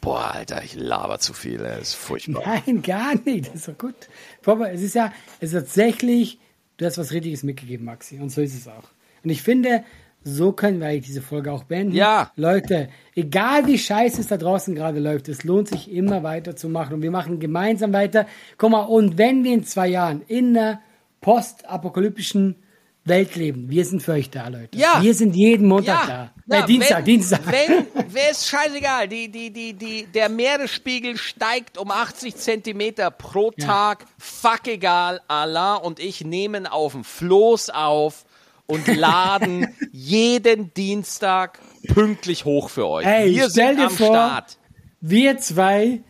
[0.00, 1.58] Boah, Alter, ich laber zu viel.
[1.58, 2.42] Das ist furchtbar.
[2.46, 3.48] Nein, gar nicht.
[3.48, 3.96] Das ist doch gut.
[4.42, 6.38] Papa, es ist ja, es ist tatsächlich,
[6.76, 8.20] du hast was Richtiges mitgegeben, Maxi.
[8.20, 8.84] Und so ist es auch.
[9.24, 9.82] Und ich finde,
[10.28, 11.94] so können wir eigentlich diese Folge auch beenden.
[11.94, 12.32] Ja.
[12.34, 16.94] Leute, egal wie scheiße es da draußen gerade läuft, es lohnt sich immer weiterzumachen.
[16.94, 18.26] Und wir machen gemeinsam weiter.
[18.58, 20.80] Guck mal, und wenn wir in zwei Jahren in einer
[21.20, 22.56] postapokalyptischen
[23.04, 24.76] Welt leben, wir sind für euch da, Leute.
[24.76, 25.00] Ja.
[25.00, 26.32] Wir sind jeden Montag da.
[26.48, 27.40] Ja, äh, Dienstag, wenn, Dienstag.
[27.46, 29.06] Wenn, wer ist scheißegal.
[29.06, 34.06] Die, die, die, die, der Meeresspiegel steigt um 80 Zentimeter pro Tag.
[34.18, 35.20] Fuck egal.
[35.28, 38.24] Allah und ich nehmen auf dem Floß auf
[38.66, 43.06] und laden jeden Dienstag pünktlich hoch für euch.
[43.06, 44.58] Ey, Wir stell dir am vor, Start.
[45.00, 46.00] Wir zwei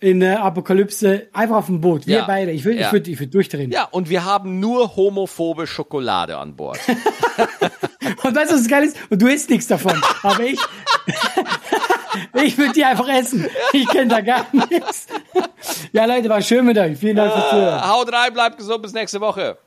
[0.00, 2.06] in der Apokalypse einfach auf dem Boot.
[2.06, 2.24] Wir Ja.
[2.24, 2.52] beide.
[2.52, 2.86] Ich will, Ja.
[2.86, 3.70] ich würde ich durchdrehen.
[3.72, 6.78] Ja, und wir haben nur homophobe Schokolade an Bord.
[8.22, 8.96] Und weißt du, was geil ist?
[9.10, 9.92] Und du isst nichts davon.
[10.22, 10.58] Aber ich,
[12.42, 13.46] ich würde die einfach essen.
[13.72, 15.06] Ich kenne da gar nichts.
[15.92, 16.96] Ja, Leute, war schön mit euch.
[16.98, 17.88] Vielen Dank fürs Zuhören.
[17.88, 19.58] Haut rein, bleibt gesund, bis nächste Woche.